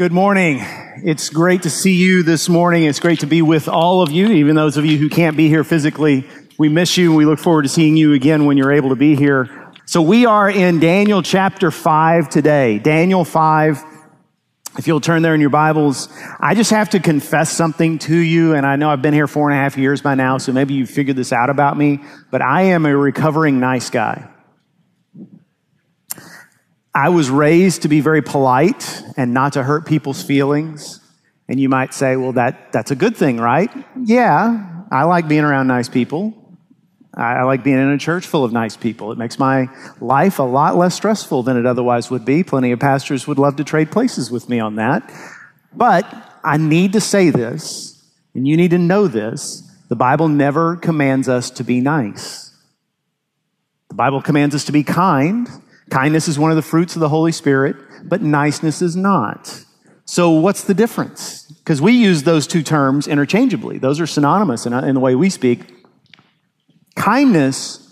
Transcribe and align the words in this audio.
Good 0.00 0.12
morning. 0.12 0.60
It's 1.04 1.28
great 1.28 1.64
to 1.64 1.68
see 1.68 1.92
you 1.92 2.22
this 2.22 2.48
morning. 2.48 2.84
It's 2.84 3.00
great 3.00 3.20
to 3.20 3.26
be 3.26 3.42
with 3.42 3.68
all 3.68 4.00
of 4.00 4.10
you, 4.10 4.28
even 4.28 4.56
those 4.56 4.78
of 4.78 4.86
you 4.86 4.96
who 4.96 5.10
can't 5.10 5.36
be 5.36 5.48
here 5.48 5.62
physically. 5.62 6.26
We 6.56 6.70
miss 6.70 6.96
you 6.96 7.10
and 7.10 7.18
we 7.18 7.26
look 7.26 7.38
forward 7.38 7.64
to 7.64 7.68
seeing 7.68 7.98
you 7.98 8.14
again 8.14 8.46
when 8.46 8.56
you're 8.56 8.72
able 8.72 8.88
to 8.88 8.96
be 8.96 9.14
here. 9.14 9.70
So 9.84 10.00
we 10.00 10.24
are 10.24 10.48
in 10.48 10.80
Daniel 10.80 11.20
chapter 11.20 11.70
5 11.70 12.30
today. 12.30 12.78
Daniel 12.78 13.26
5. 13.26 13.84
If 14.78 14.86
you'll 14.86 15.02
turn 15.02 15.20
there 15.20 15.34
in 15.34 15.40
your 15.42 15.50
Bibles, 15.50 16.08
I 16.40 16.54
just 16.54 16.70
have 16.70 16.88
to 16.90 16.98
confess 16.98 17.50
something 17.50 17.98
to 17.98 18.16
you. 18.16 18.54
And 18.54 18.64
I 18.64 18.76
know 18.76 18.88
I've 18.88 19.02
been 19.02 19.12
here 19.12 19.26
four 19.26 19.50
and 19.50 19.58
a 19.58 19.62
half 19.62 19.76
years 19.76 20.00
by 20.00 20.14
now, 20.14 20.38
so 20.38 20.50
maybe 20.50 20.72
you 20.72 20.86
figured 20.86 21.18
this 21.18 21.30
out 21.30 21.50
about 21.50 21.76
me, 21.76 22.00
but 22.30 22.40
I 22.40 22.62
am 22.62 22.86
a 22.86 22.96
recovering 22.96 23.60
nice 23.60 23.90
guy. 23.90 24.29
I 26.94 27.08
was 27.10 27.30
raised 27.30 27.82
to 27.82 27.88
be 27.88 28.00
very 28.00 28.22
polite 28.22 29.02
and 29.16 29.32
not 29.32 29.52
to 29.52 29.62
hurt 29.62 29.86
people's 29.86 30.22
feelings. 30.22 31.00
And 31.48 31.60
you 31.60 31.68
might 31.68 31.94
say, 31.94 32.16
well, 32.16 32.32
that, 32.32 32.72
that's 32.72 32.90
a 32.90 32.96
good 32.96 33.16
thing, 33.16 33.38
right? 33.38 33.70
Yeah, 34.04 34.84
I 34.90 35.04
like 35.04 35.28
being 35.28 35.44
around 35.44 35.66
nice 35.66 35.88
people. 35.88 36.34
I 37.14 37.42
like 37.42 37.64
being 37.64 37.78
in 37.78 37.88
a 37.88 37.98
church 37.98 38.26
full 38.26 38.44
of 38.44 38.52
nice 38.52 38.76
people. 38.76 39.10
It 39.10 39.18
makes 39.18 39.38
my 39.38 39.68
life 40.00 40.38
a 40.38 40.44
lot 40.44 40.76
less 40.76 40.94
stressful 40.94 41.42
than 41.42 41.56
it 41.56 41.66
otherwise 41.66 42.08
would 42.10 42.24
be. 42.24 42.44
Plenty 42.44 42.70
of 42.70 42.78
pastors 42.78 43.26
would 43.26 43.38
love 43.38 43.56
to 43.56 43.64
trade 43.64 43.90
places 43.90 44.30
with 44.30 44.48
me 44.48 44.60
on 44.60 44.76
that. 44.76 45.12
But 45.74 46.06
I 46.44 46.56
need 46.56 46.92
to 46.92 47.00
say 47.00 47.30
this, 47.30 48.00
and 48.34 48.46
you 48.46 48.56
need 48.56 48.70
to 48.70 48.78
know 48.78 49.08
this. 49.08 49.68
The 49.88 49.96
Bible 49.96 50.28
never 50.28 50.76
commands 50.76 51.28
us 51.28 51.50
to 51.50 51.64
be 51.64 51.80
nice. 51.80 52.56
The 53.88 53.96
Bible 53.96 54.22
commands 54.22 54.54
us 54.54 54.64
to 54.66 54.72
be 54.72 54.84
kind. 54.84 55.48
Kindness 55.90 56.28
is 56.28 56.38
one 56.38 56.50
of 56.50 56.56
the 56.56 56.62
fruits 56.62 56.94
of 56.96 57.00
the 57.00 57.08
Holy 57.08 57.32
Spirit, 57.32 57.76
but 58.04 58.22
niceness 58.22 58.80
is 58.80 58.96
not. 58.96 59.64
So, 60.04 60.30
what's 60.30 60.64
the 60.64 60.74
difference? 60.74 61.44
Because 61.58 61.82
we 61.82 61.92
use 61.92 62.22
those 62.22 62.46
two 62.46 62.62
terms 62.62 63.06
interchangeably, 63.06 63.78
those 63.78 64.00
are 64.00 64.06
synonymous 64.06 64.66
in, 64.66 64.72
in 64.72 64.94
the 64.94 65.00
way 65.00 65.14
we 65.14 65.30
speak. 65.30 65.60
Kindness 66.96 67.86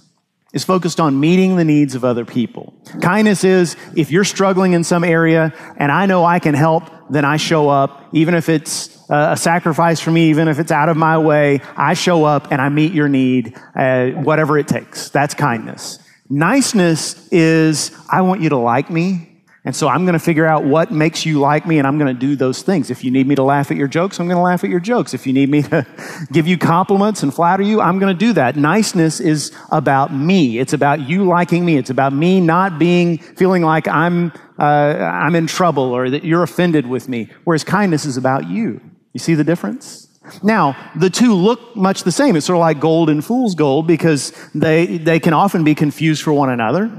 is 0.53 0.65
focused 0.65 0.99
on 0.99 1.21
meeting 1.21 1.57
the 1.57 1.65
needs 1.65 1.95
of 1.95 2.05
other 2.05 2.25
people. 2.25 2.73
Kindness 3.03 3.45
is 3.45 3.77
if 3.95 4.11
you're 4.11 4.25
struggling 4.25 4.73
in 4.73 4.83
some 4.83 5.05
area 5.05 5.53
and 5.77 5.93
I 5.93 6.07
know 6.07 6.25
I 6.25 6.39
can 6.39 6.55
help, 6.55 6.85
then 7.11 7.25
I 7.25 7.37
show 7.37 7.69
up, 7.69 8.09
even 8.13 8.35
if 8.35 8.49
it's 8.49 8.99
a 9.11 9.37
sacrifice 9.37 10.01
for 10.01 10.11
me, 10.11 10.31
even 10.31 10.49
if 10.49 10.59
it's 10.59 10.73
out 10.73 10.89
of 10.89 10.97
my 10.97 11.19
way, 11.19 11.61
I 11.77 11.95
show 11.95 12.25
up 12.25 12.51
and 12.51 12.61
I 12.61 12.69
meet 12.69 12.93
your 12.93 13.09
need, 13.09 13.57
uh, 13.75 14.11
whatever 14.11 14.59
it 14.59 14.69
takes. 14.69 15.11
That's 15.11 15.35
kindness. 15.35 15.99
Niceness 16.31 17.29
is, 17.29 17.91
I 18.11 18.21
want 18.21 18.43
you 18.43 18.51
to 18.51 18.57
like 18.57 18.91
me. 18.91 19.29
And 19.65 19.77
so 19.77 19.89
I'm 19.89 20.05
going 20.07 20.15
to 20.15 20.19
figure 20.19 20.47
out 20.47 20.65
what 20.65 20.91
makes 20.91 21.27
you 21.27 21.41
like 21.41 21.67
me 21.67 21.79
and 21.79 21.87
I'm 21.87 21.99
going 21.99 22.15
to 22.15 22.19
do 22.19 22.37
those 22.37 22.63
things. 22.63 22.91
If 22.91 23.05
you 23.05 23.11
need 23.11 23.27
me 23.27 23.35
to 23.35 23.43
laugh 23.43 23.71
at 23.71 23.77
your 23.77 23.87
jokes, 23.87 24.19
I'm 24.19 24.27
going 24.27 24.39
to 24.39 24.43
laugh 24.43 24.65
at 24.65 24.71
your 24.71 24.81
jokes. 24.81 25.13
If 25.13 25.27
you 25.27 25.35
need 25.35 25.51
me 25.51 25.63
to 25.65 25.87
give 26.33 26.47
you 26.47 26.57
compliments 26.57 27.23
and 27.23 27.35
flatter 27.35 27.63
you, 27.63 27.81
I'm 27.81 27.99
going 27.99 28.17
to 28.17 28.19
do 28.19 28.33
that. 28.33 28.57
Niceness 28.57 29.21
is 29.21 29.53
about 29.71 30.15
me. 30.15 30.59
It's 30.59 30.73
about 30.73 31.07
you 31.07 31.25
liking 31.25 31.67
me. 31.67 31.77
It's 31.77 31.91
about 31.91 32.15
me 32.15 32.41
not 32.41 32.79
being, 32.79 33.19
feeling 33.19 33.63
like 33.63 33.87
I'm, 33.89 34.33
uh, 34.59 34.63
I'm 34.63 35.35
in 35.35 35.47
trouble 35.47 35.85
or 35.85 36.09
that 36.09 36.25
you're 36.25 36.43
offended 36.43 36.87
with 36.87 37.09
me. 37.09 37.29
Whereas 37.45 37.63
kindness 37.63 38.07
is 38.07 38.17
about 38.17 38.49
you. 38.49 38.81
You 39.13 39.21
see 39.21 39.35
the 39.35 39.45
difference? 39.45 40.08
Now, 40.43 40.77
the 40.97 41.11
two 41.11 41.35
look 41.35 41.77
much 41.77 42.05
the 42.05 42.13
same. 42.13 42.37
It's 42.37 42.47
sort 42.47 42.57
of 42.57 42.61
like 42.61 42.81
gold 42.81 43.11
and 43.11 43.25
fool's 43.25 43.55
gold 43.55 43.87
because 43.87 44.33
they, 44.55 44.99
they 44.99 45.21
can 45.21 45.33
often 45.33 45.65
be 45.65 45.75
confused 45.75 46.23
for 46.23 46.33
one 46.33 46.51
another. 46.51 46.91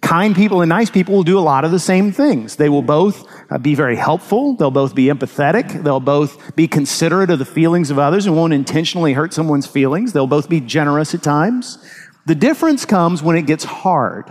Kind 0.00 0.36
people 0.36 0.60
and 0.60 0.68
nice 0.68 0.90
people 0.90 1.14
will 1.14 1.22
do 1.22 1.38
a 1.38 1.40
lot 1.40 1.64
of 1.64 1.70
the 1.70 1.78
same 1.78 2.12
things. 2.12 2.56
They 2.56 2.68
will 2.68 2.82
both 2.82 3.26
uh, 3.50 3.58
be 3.58 3.74
very 3.74 3.96
helpful. 3.96 4.54
They'll 4.54 4.70
both 4.70 4.94
be 4.94 5.06
empathetic. 5.06 5.82
They'll 5.82 5.98
both 5.98 6.54
be 6.56 6.68
considerate 6.68 7.30
of 7.30 7.38
the 7.38 7.46
feelings 7.46 7.90
of 7.90 7.98
others 7.98 8.26
and 8.26 8.36
won't 8.36 8.52
intentionally 8.52 9.14
hurt 9.14 9.32
someone's 9.32 9.66
feelings. 9.66 10.12
They'll 10.12 10.26
both 10.26 10.48
be 10.48 10.60
generous 10.60 11.14
at 11.14 11.22
times. 11.22 11.78
The 12.26 12.34
difference 12.34 12.84
comes 12.84 13.22
when 13.22 13.36
it 13.36 13.46
gets 13.46 13.64
hard, 13.64 14.28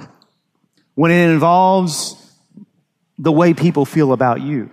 when 0.96 1.12
it 1.12 1.30
involves 1.30 2.20
the 3.18 3.32
way 3.32 3.54
people 3.54 3.86
feel 3.86 4.14
about 4.14 4.42
you. 4.42 4.70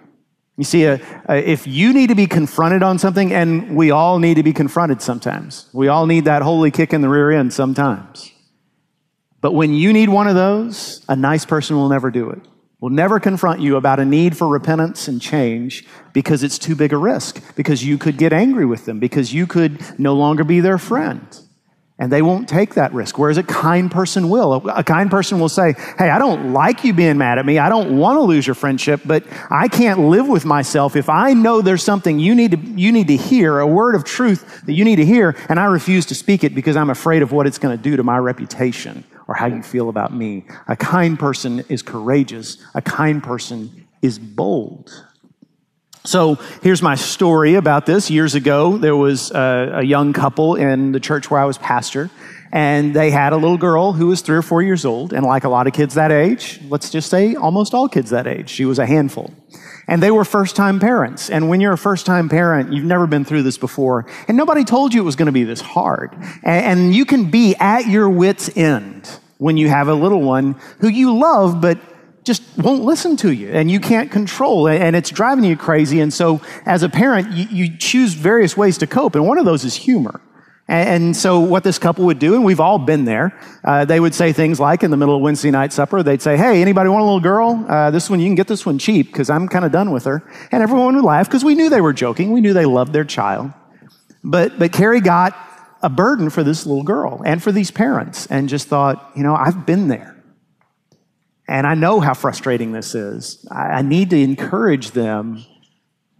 You 0.61 0.65
see, 0.65 0.87
uh, 0.87 0.99
uh, 1.27 1.33
if 1.33 1.67
you 1.67 1.95
need 1.95 2.09
to 2.09 2.15
be 2.15 2.27
confronted 2.27 2.83
on 2.83 2.99
something, 2.99 3.33
and 3.33 3.75
we 3.75 3.93
all 3.93 4.19
need 4.19 4.35
to 4.35 4.43
be 4.43 4.53
confronted 4.53 5.01
sometimes, 5.01 5.71
we 5.73 5.89
all 5.89 6.05
need 6.05 6.27
that 6.27 6.43
holy 6.43 6.71
kick 6.71 6.93
in 6.93 7.01
the 7.01 7.09
rear 7.09 7.31
end 7.31 7.55
sometimes. 7.55 8.31
But 9.41 9.53
when 9.55 9.73
you 9.73 9.91
need 9.95 10.11
one 10.11 10.29
of 10.29 10.35
those, 10.35 11.03
a 11.09 11.17
nice 11.17 11.47
person 11.47 11.77
will 11.77 11.89
never 11.89 12.11
do 12.11 12.29
it. 12.29 12.43
Will 12.79 12.91
never 12.91 13.19
confront 13.19 13.63
you 13.63 13.77
about 13.77 14.01
a 14.01 14.05
need 14.05 14.37
for 14.37 14.49
repentance 14.49 15.09
and 15.09 15.19
change 15.19 15.87
because 16.13 16.43
it's 16.43 16.59
too 16.59 16.77
big 16.77 16.93
a 16.93 16.99
risk, 16.99 17.43
because 17.57 17.83
you 17.83 17.97
could 17.97 18.19
get 18.19 18.35
angry 18.35 18.67
with 18.67 18.85
them, 18.85 19.01
because 19.01 19.33
you 19.33 19.47
could 19.47 19.81
no 19.99 20.13
longer 20.15 20.45
be 20.45 20.61
their 20.61 20.77
friend 20.77 21.41
and 22.01 22.11
they 22.11 22.23
won't 22.23 22.49
take 22.49 22.75
that 22.75 22.95
risk. 22.95 23.19
Whereas 23.19 23.37
a 23.37 23.43
kind 23.43 23.91
person 23.91 24.31
will. 24.31 24.67
A 24.71 24.83
kind 24.83 25.11
person 25.11 25.39
will 25.39 25.51
say, 25.51 25.75
Hey, 25.99 26.09
I 26.09 26.19
don't 26.19 26.55
like 26.55 26.83
you 26.83 26.95
being 26.95 27.19
mad 27.19 27.39
at 27.39 27.45
me. 27.45 27.59
I 27.59 27.69
don't 27.69 27.99
want 27.99 28.17
to 28.17 28.23
lose 28.23 28.47
your 28.47 28.55
friendship, 28.55 29.03
but 29.05 29.23
I 29.51 29.69
can't 29.69 30.01
live 30.01 30.27
with 30.27 30.47
myself 30.47 30.97
if 30.97 31.11
I 31.11 31.35
know 31.35 31.61
there's 31.61 31.83
something 31.83 32.19
you 32.19 32.35
need 32.35 32.53
to, 32.53 32.57
you 32.59 32.91
need 32.91 33.09
to 33.09 33.17
hear, 33.17 33.59
a 33.59 33.67
word 33.67 33.95
of 33.95 34.05
truth 34.05 34.63
that 34.65 34.73
you 34.73 34.85
need 34.85 34.97
to 34.97 35.05
hear, 35.05 35.37
and 35.51 35.61
I 35.61 35.67
refuse 35.67 36.07
to 36.07 36.15
speak 36.15 36.43
it 36.43 36.55
because 36.55 36.75
I'm 36.75 36.89
afraid 36.89 37.21
of 37.21 37.33
what 37.33 37.47
it's 37.47 37.59
going 37.59 37.77
to 37.77 37.83
do 37.83 37.97
to 37.97 38.03
my 38.03 38.17
reputation 38.17 39.05
or 39.29 39.35
how 39.35 39.47
you 39.47 39.63
feel 39.63 39.91
about 39.91 40.15
me. 40.15 40.47
A 40.69 40.77
kind 40.77 41.19
person 41.19 41.61
is 41.69 41.83
courageous. 41.83 42.57
A 42.75 42.81
kind 42.81 43.23
person 43.23 43.87
is 44.01 44.19
bold. 44.19 44.91
So 46.05 46.37
here's 46.63 46.81
my 46.81 46.95
story 46.95 47.57
about 47.57 47.85
this. 47.85 48.11
Years 48.11 48.35
ago, 48.35 48.79
there 48.79 48.97
was 48.97 49.31
a, 49.33 49.73
a, 49.77 49.83
young 49.83 50.15
couple 50.15 50.55
in 50.55 50.93
the 50.93 51.01
church 51.01 51.31
where 51.31 51.39
I 51.39 51.45
was 51.45 51.59
pastor, 51.59 52.09
and 52.53 52.95
they 52.95 53.11
had 53.11 53.35
a 53.35 53.37
little 53.37 53.59
girl 53.59 53.93
who 53.93 54.07
was 54.07 54.23
three 54.23 54.37
or 54.37 54.43
four 54.43 54.63
years 54.63 54.87
old. 54.87 55.13
And 55.13 55.27
like 55.27 55.45
a 55.45 55.51
lot 55.51 55.67
of 55.67 55.75
kids 55.75 55.95
that 55.97 56.11
age, 56.11 56.59
let's 56.71 56.89
just 56.89 57.11
say 57.11 57.35
almost 57.35 57.75
all 57.75 57.87
kids 57.87 58.11
that 58.11 58.27
age, 58.27 58.49
she 58.49 58.65
was 58.65 58.79
a 58.79 58.87
handful. 58.87 59.31
And 59.87 60.03
they 60.03 60.11
were 60.11 60.25
first 60.25 60.57
time 60.57 60.81
parents. 60.81 61.29
And 61.29 61.51
when 61.51 61.61
you're 61.61 61.75
a 61.75 61.79
first 61.79 62.07
time 62.07 62.31
parent, 62.31 62.73
you've 62.73 62.87
never 62.87 63.07
been 63.07 63.27
through 63.27 63.43
this 63.43 63.59
before, 63.59 64.07
and 64.27 64.39
nobody 64.39 64.65
told 64.65 64.95
you 64.95 65.03
it 65.03 65.05
was 65.05 65.17
going 65.17 65.27
to 65.27 65.33
be 65.33 65.45
this 65.45 65.61
hard. 65.61 66.15
And, 66.43 66.81
and 66.81 66.95
you 66.95 67.05
can 67.05 67.31
be 67.31 67.57
at 67.57 67.87
your 67.89 68.09
wits' 68.09 68.49
end 68.57 69.07
when 69.37 69.59
you 69.59 69.69
have 69.69 69.89
a 69.89 69.95
little 69.95 70.23
one 70.23 70.57
who 70.81 70.89
you 70.89 71.19
love, 71.19 71.61
but 71.61 71.79
just 72.31 72.45
won't 72.57 72.85
listen 72.85 73.17
to 73.17 73.33
you 73.33 73.49
and 73.51 73.69
you 73.69 73.81
can't 73.81 74.09
control 74.09 74.69
and 74.69 74.95
it's 74.95 75.11
driving 75.11 75.43
you 75.43 75.57
crazy. 75.57 75.99
And 75.99 76.15
so 76.15 76.41
as 76.65 76.85
a 76.85 76.89
parent, 76.89 77.33
you, 77.33 77.47
you 77.51 77.77
choose 77.77 78.15
various 78.15 78.57
ways 78.57 78.79
to 78.79 78.87
cope. 78.87 79.17
And 79.17 79.27
one 79.27 79.37
of 79.37 79.45
those 79.45 79.65
is 79.65 79.75
humor. 79.75 80.21
And, 80.69 81.17
so 81.17 81.41
what 81.41 81.65
this 81.65 81.81
couple 81.81 82.05
would 82.05 82.21
do, 82.21 82.37
and 82.37 82.45
we've 82.45 82.61
all 82.61 82.79
been 82.79 83.05
there, 83.05 83.37
uh, 83.65 83.85
they 83.85 83.99
would 83.99 84.15
say 84.15 84.33
things 84.33 84.61
like 84.61 84.85
in 84.85 84.93
the 84.93 84.97
middle 84.97 85.17
of 85.17 85.23
Wednesday 85.23 85.51
night 85.51 85.73
supper, 85.73 86.05
they'd 86.05 86.23
say, 86.23 86.37
Hey, 86.37 86.63
anybody 86.63 86.89
want 86.89 87.03
a 87.03 87.05
little 87.05 87.19
girl? 87.19 87.67
Uh, 87.69 87.91
this 87.91 88.09
one, 88.09 88.21
you 88.21 88.29
can 88.29 88.37
get 88.37 88.47
this 88.47 88.65
one 88.65 88.79
cheap 88.79 89.09
because 89.09 89.29
I'm 89.29 89.49
kind 89.49 89.65
of 89.65 89.73
done 89.73 89.91
with 89.91 90.05
her. 90.05 90.23
And 90.53 90.63
everyone 90.63 90.95
would 90.95 91.05
laugh 91.05 91.27
because 91.27 91.43
we 91.43 91.57
knew 91.57 91.69
they 91.69 91.81
were 91.81 91.93
joking. 91.93 92.31
We 92.31 92.41
knew 92.41 92.53
they 92.53 92.67
loved 92.67 92.93
their 92.93 93.05
child. 93.05 93.51
But, 94.23 94.61
but 94.61 94.71
Carrie 94.71 95.01
got 95.01 95.37
a 95.83 95.89
burden 95.89 96.31
for 96.31 96.45
this 96.45 96.65
little 96.65 96.85
girl 96.85 97.21
and 97.27 97.43
for 97.43 97.51
these 97.51 97.73
parents 97.73 98.27
and 98.27 98.49
just 98.49 98.69
thought, 98.69 99.11
you 99.17 99.25
know, 99.25 99.35
I've 99.35 99.67
been 99.67 99.89
there. 99.89 100.20
And 101.51 101.67
I 101.67 101.75
know 101.75 101.99
how 101.99 102.15
frustrating 102.15 102.71
this 102.71 102.95
is. 102.95 103.45
I 103.51 103.83
need 103.83 104.11
to 104.11 104.23
encourage 104.23 104.93
them 104.93 105.45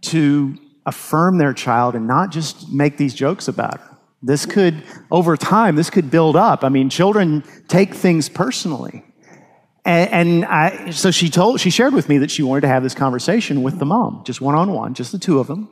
to 0.01 0.57
affirm 0.85 1.37
their 1.37 1.53
child 1.53 1.95
and 1.95 2.05
not 2.05 2.31
just 2.31 2.69
make 2.69 2.97
these 2.97 3.13
jokes 3.13 3.47
about 3.47 3.79
her. 3.79 3.97
This 4.21 4.45
could, 4.45 4.83
over 5.09 5.37
time, 5.37 5.77
this 5.77 5.89
could 5.89 6.11
build 6.11 6.35
up. 6.35 6.65
I 6.65 6.69
mean, 6.69 6.89
children 6.89 7.45
take 7.69 7.93
things 7.93 8.27
personally. 8.27 9.05
And, 9.85 10.11
and 10.11 10.45
I, 10.45 10.89
so 10.89 11.11
she 11.11 11.29
told, 11.29 11.61
she 11.61 11.69
shared 11.69 11.93
with 11.93 12.09
me 12.09 12.17
that 12.17 12.29
she 12.29 12.43
wanted 12.43 12.61
to 12.61 12.67
have 12.67 12.83
this 12.83 12.93
conversation 12.93 13.63
with 13.63 13.79
the 13.79 13.85
mom, 13.85 14.23
just 14.25 14.41
one 14.41 14.53
on 14.53 14.73
one, 14.73 14.95
just 14.95 15.13
the 15.13 15.17
two 15.17 15.39
of 15.39 15.47
them. 15.47 15.69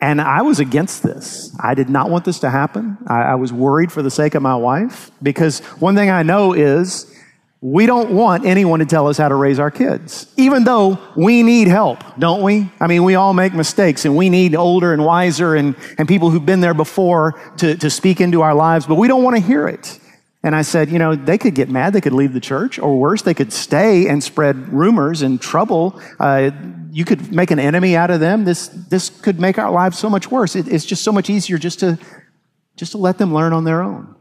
And 0.00 0.20
I 0.20 0.42
was 0.42 0.58
against 0.58 1.04
this. 1.04 1.56
I 1.62 1.74
did 1.74 1.88
not 1.88 2.10
want 2.10 2.24
this 2.24 2.40
to 2.40 2.50
happen. 2.50 2.98
I, 3.06 3.22
I 3.22 3.34
was 3.36 3.52
worried 3.52 3.92
for 3.92 4.02
the 4.02 4.10
sake 4.10 4.34
of 4.34 4.42
my 4.42 4.56
wife 4.56 5.12
because 5.22 5.60
one 5.78 5.94
thing 5.94 6.10
I 6.10 6.24
know 6.24 6.52
is 6.52 7.12
we 7.68 7.84
don't 7.84 8.12
want 8.12 8.46
anyone 8.46 8.78
to 8.78 8.86
tell 8.86 9.08
us 9.08 9.18
how 9.18 9.28
to 9.28 9.34
raise 9.34 9.58
our 9.58 9.72
kids, 9.72 10.32
even 10.36 10.62
though 10.62 10.96
we 11.16 11.42
need 11.42 11.66
help, 11.66 11.98
don't 12.16 12.42
we? 12.42 12.70
I 12.78 12.86
mean, 12.86 13.02
we 13.02 13.16
all 13.16 13.34
make 13.34 13.54
mistakes 13.54 14.04
and 14.04 14.16
we 14.16 14.30
need 14.30 14.54
older 14.54 14.92
and 14.92 15.04
wiser 15.04 15.56
and, 15.56 15.74
and 15.98 16.06
people 16.06 16.30
who've 16.30 16.46
been 16.46 16.60
there 16.60 16.74
before 16.74 17.32
to, 17.56 17.76
to 17.76 17.90
speak 17.90 18.20
into 18.20 18.42
our 18.42 18.54
lives, 18.54 18.86
but 18.86 18.94
we 18.94 19.08
don't 19.08 19.24
want 19.24 19.34
to 19.34 19.42
hear 19.42 19.66
it. 19.66 19.98
And 20.44 20.54
I 20.54 20.62
said, 20.62 20.90
you 20.90 21.00
know, 21.00 21.16
they 21.16 21.38
could 21.38 21.56
get 21.56 21.68
mad, 21.68 21.92
they 21.92 22.00
could 22.00 22.12
leave 22.12 22.34
the 22.34 22.40
church, 22.40 22.78
or 22.78 23.00
worse, 23.00 23.22
they 23.22 23.34
could 23.34 23.52
stay 23.52 24.06
and 24.06 24.22
spread 24.22 24.72
rumors 24.72 25.22
and 25.22 25.40
trouble. 25.40 26.00
Uh, 26.20 26.52
you 26.92 27.04
could 27.04 27.34
make 27.34 27.50
an 27.50 27.58
enemy 27.58 27.96
out 27.96 28.12
of 28.12 28.20
them. 28.20 28.44
This, 28.44 28.68
this 28.68 29.10
could 29.10 29.40
make 29.40 29.58
our 29.58 29.72
lives 29.72 29.98
so 29.98 30.08
much 30.08 30.30
worse. 30.30 30.54
It, 30.54 30.68
it's 30.68 30.84
just 30.84 31.02
so 31.02 31.10
much 31.10 31.28
easier 31.28 31.58
just 31.58 31.80
to, 31.80 31.98
just 32.76 32.92
to 32.92 32.98
let 32.98 33.18
them 33.18 33.34
learn 33.34 33.52
on 33.52 33.64
their 33.64 33.82
own. 33.82 34.15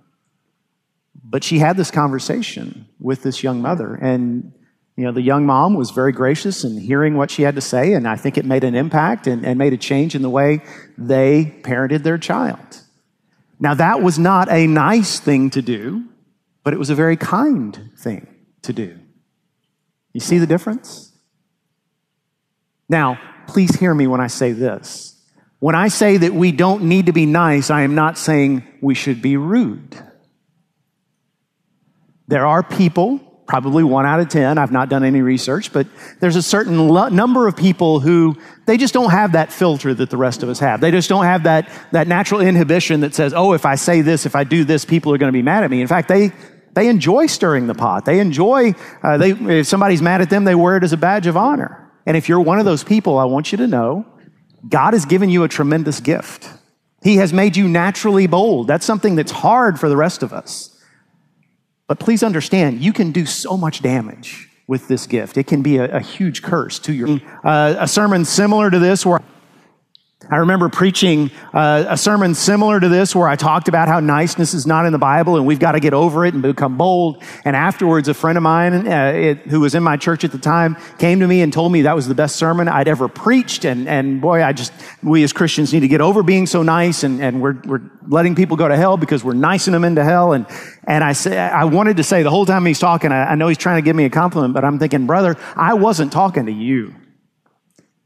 But 1.36 1.44
she 1.44 1.60
had 1.60 1.76
this 1.76 1.92
conversation 1.92 2.88
with 2.98 3.22
this 3.22 3.44
young 3.44 3.62
mother, 3.62 3.94
and 3.94 4.54
You 4.96 5.04
know, 5.04 5.12
the 5.12 5.22
young 5.22 5.46
mom 5.46 5.74
was 5.74 5.92
very 5.92 6.14
gracious 6.14 6.64
in 6.64 6.78
hearing 6.78 7.18
what 7.18 7.30
she 7.30 7.42
had 7.42 7.56
to 7.56 7.62
say, 7.62 7.92
and 7.92 8.08
I 8.08 8.16
think 8.16 8.38
it 8.38 8.46
made 8.46 8.64
an 8.64 8.74
impact 8.74 9.28
and, 9.28 9.46
and 9.46 9.58
made 9.58 9.74
a 9.74 9.78
change 9.78 10.16
in 10.16 10.22
the 10.22 10.30
way 10.30 10.62
they 10.98 11.60
parented 11.64 12.04
their 12.04 12.18
child. 12.18 12.82
Now, 13.60 13.74
that 13.74 14.02
was 14.02 14.18
not 14.18 14.50
a 14.50 14.66
nice 14.66 15.20
thing 15.20 15.50
to 15.50 15.62
do, 15.62 16.06
but 16.64 16.74
it 16.74 16.80
was 16.80 16.90
a 16.90 16.96
very 16.96 17.18
kind 17.18 17.92
thing 17.98 18.34
to 18.62 18.72
do. 18.72 18.98
You 20.14 20.22
see 20.22 20.38
the 20.38 20.48
difference? 20.48 21.12
Now, 22.88 23.20
please 23.48 23.76
hear 23.76 23.94
me 23.94 24.08
when 24.08 24.22
I 24.22 24.28
say 24.28 24.54
this. 24.54 25.22
When 25.60 25.76
I 25.76 25.90
say 25.90 26.16
that 26.16 26.34
we 26.34 26.54
don't 26.54 26.84
need 26.84 27.08
to 27.08 27.12
be 27.12 27.26
nice, 27.26 27.70
I 27.70 27.82
am 27.82 27.94
not 27.94 28.18
saying 28.18 28.64
we 28.82 28.96
should 28.96 29.22
be 29.22 29.36
rude. 29.36 30.02
There 32.28 32.46
are 32.46 32.64
people, 32.64 33.20
probably 33.48 33.84
one 33.84 34.06
out 34.06 34.20
of 34.20 34.30
10, 34.30 34.58
I've 34.58 34.72
not 34.72 34.90
done 34.90 35.04
any 35.04 35.22
research, 35.22 35.72
but 35.72 35.88
there's 36.20 36.36
a 36.36 36.42
certain 36.42 36.88
lo- 36.88 37.10
number 37.10 37.48
of 37.48 37.56
people 37.56 38.00
who 38.00 38.36
they 38.66 38.78
just 38.78 38.94
don't 38.94 39.12
have 39.12 39.34
that 39.34 39.54
filter 39.54 39.94
that 39.94 40.10
the 40.10 40.18
rest 40.18 40.42
of 40.42 40.50
us 40.50 40.60
have. 40.60 40.82
They 40.82 40.92
just 40.92 41.08
don't 41.08 41.26
have 41.26 41.44
that, 41.44 41.70
that 41.92 42.08
natural 42.08 42.42
inhibition 42.42 43.02
that 43.02 43.14
says, 43.14 43.34
oh, 43.34 43.54
if 43.54 43.66
I 43.66 43.76
say 43.76 44.02
this, 44.02 44.26
if 44.26 44.36
I 44.36 44.44
do 44.44 44.64
this, 44.64 44.86
people 44.86 45.14
are 45.14 45.18
going 45.18 45.32
to 45.32 45.38
be 45.38 45.44
mad 45.44 45.64
at 45.64 45.70
me. 45.70 45.82
In 45.82 45.88
fact, 45.88 46.08
they, 46.08 46.32
they 46.74 46.88
enjoy 46.88 47.28
stirring 47.28 47.68
the 47.68 47.76
pot. 47.76 48.06
They 48.06 48.20
enjoy, 48.20 48.74
uh, 49.04 49.18
they, 49.18 49.32
if 49.32 49.68
somebody's 49.68 50.02
mad 50.02 50.22
at 50.22 50.30
them, 50.30 50.44
they 50.44 50.56
wear 50.56 50.78
it 50.78 50.84
as 50.84 50.94
a 50.94 50.98
badge 50.98 51.28
of 51.28 51.38
honor. 51.38 51.92
And 52.06 52.18
if 52.18 52.28
you're 52.28 52.42
one 52.42 52.60
of 52.60 52.66
those 52.66 52.84
people, 52.84 53.18
I 53.18 53.26
want 53.26 53.52
you 53.52 53.58
to 53.60 53.68
know 53.68 54.06
God 54.68 54.94
has 54.94 55.06
given 55.06 55.30
you 55.30 55.44
a 55.44 55.48
tremendous 55.48 56.00
gift. 56.00 56.50
He 57.04 57.18
has 57.18 57.32
made 57.32 57.56
you 57.56 57.68
naturally 57.68 58.26
bold. 58.26 58.68
That's 58.68 58.86
something 58.86 59.16
that's 59.16 59.32
hard 59.32 59.80
for 59.80 59.90
the 59.90 59.98
rest 59.98 60.24
of 60.24 60.34
us. 60.34 60.75
But 61.88 62.00
please 62.00 62.24
understand, 62.24 62.82
you 62.82 62.94
can 62.94 63.12
do 63.12 63.26
so 63.26 63.58
much 63.58 63.82
damage 63.82 64.50
with 64.68 64.88
this 64.88 65.06
gift. 65.06 65.38
It 65.38 65.46
can 65.46 65.62
be 65.62 65.78
a, 65.78 65.98
a 65.98 66.00
huge 66.00 66.42
curse 66.42 66.80
to 66.80 66.94
your. 66.94 67.20
Uh, 67.44 67.76
a 67.78 67.88
sermon 67.88 68.26
similar 68.26 68.72
to 68.72 68.80
this, 68.80 69.06
where 69.06 69.20
I 70.30 70.38
remember 70.38 70.70
preaching 70.70 71.30
uh, 71.54 71.86
a 71.88 71.98
sermon 71.98 72.34
similar 72.34 72.80
to 72.80 72.90
this 72.90 73.16
where 73.16 73.28
I 73.28 73.36
talked 73.36 73.68
about 73.68 73.88
how 73.88 74.00
niceness 74.00 74.56
is 74.56 74.66
not 74.66 74.88
in 74.88 74.92
the 74.92 74.98
Bible 74.98 75.36
and 75.38 75.46
we've 75.46 75.60
got 75.60 75.74
to 75.74 75.80
get 75.80 75.94
over 75.94 76.26
it 76.26 76.34
and 76.34 76.42
become 76.42 76.78
bold. 76.78 77.22
And 77.44 77.56
afterwards, 77.56 78.08
a 78.08 78.14
friend 78.16 78.36
of 78.36 78.42
mine 78.42 78.88
uh, 78.88 79.12
it, 79.14 79.40
who 79.42 79.60
was 79.60 79.76
in 79.76 79.84
my 79.84 79.98
church 79.98 80.24
at 80.24 80.32
the 80.32 80.40
time 80.40 80.78
came 80.98 81.20
to 81.20 81.28
me 81.28 81.42
and 81.42 81.54
told 81.54 81.72
me 81.72 81.84
that 81.84 81.96
was 81.96 82.08
the 82.08 82.16
best 82.16 82.38
sermon 82.38 82.68
I'd 82.68 82.88
ever 82.88 83.08
preached. 83.08 83.66
And, 83.66 83.88
and 83.88 84.20
boy, 84.20 84.44
I 84.44 84.52
just, 84.52 84.74
we 85.04 85.24
as 85.24 85.32
Christians 85.32 85.72
need 85.72 85.82
to 85.82 85.88
get 85.88 86.02
over 86.02 86.24
being 86.24 86.48
so 86.48 86.64
nice 86.64 87.04
and, 87.04 87.22
and 87.22 87.40
we're, 87.40 87.62
we're 87.66 87.82
letting 88.08 88.34
people 88.34 88.58
go 88.58 88.68
to 88.68 88.76
hell 88.76 88.98
because 88.98 89.24
we're 89.24 89.34
nicing 89.34 89.74
them 89.74 89.84
into 89.84 90.04
hell. 90.04 90.34
And, 90.34 90.48
and 90.88 91.04
I 91.04 91.14
say, 91.14 91.38
I 91.38 91.66
wanted 91.66 91.98
to 91.98 92.04
say 92.04 92.24
the 92.24 92.30
whole 92.30 92.46
time 92.46 92.66
he's 92.66 92.80
talking, 92.80 93.12
I, 93.12 93.32
I 93.32 93.36
know 93.36 93.48
he's 93.48 93.58
trying 93.58 93.78
to 93.78 93.86
give 93.86 93.96
me 93.96 94.06
a 94.06 94.10
compliment, 94.10 94.54
but 94.54 94.64
I'm 94.64 94.80
thinking, 94.80 95.08
brother, 95.08 95.36
I 95.56 95.74
wasn't 95.74 96.12
talking 96.12 96.46
to 96.46 96.52
you 96.52 96.94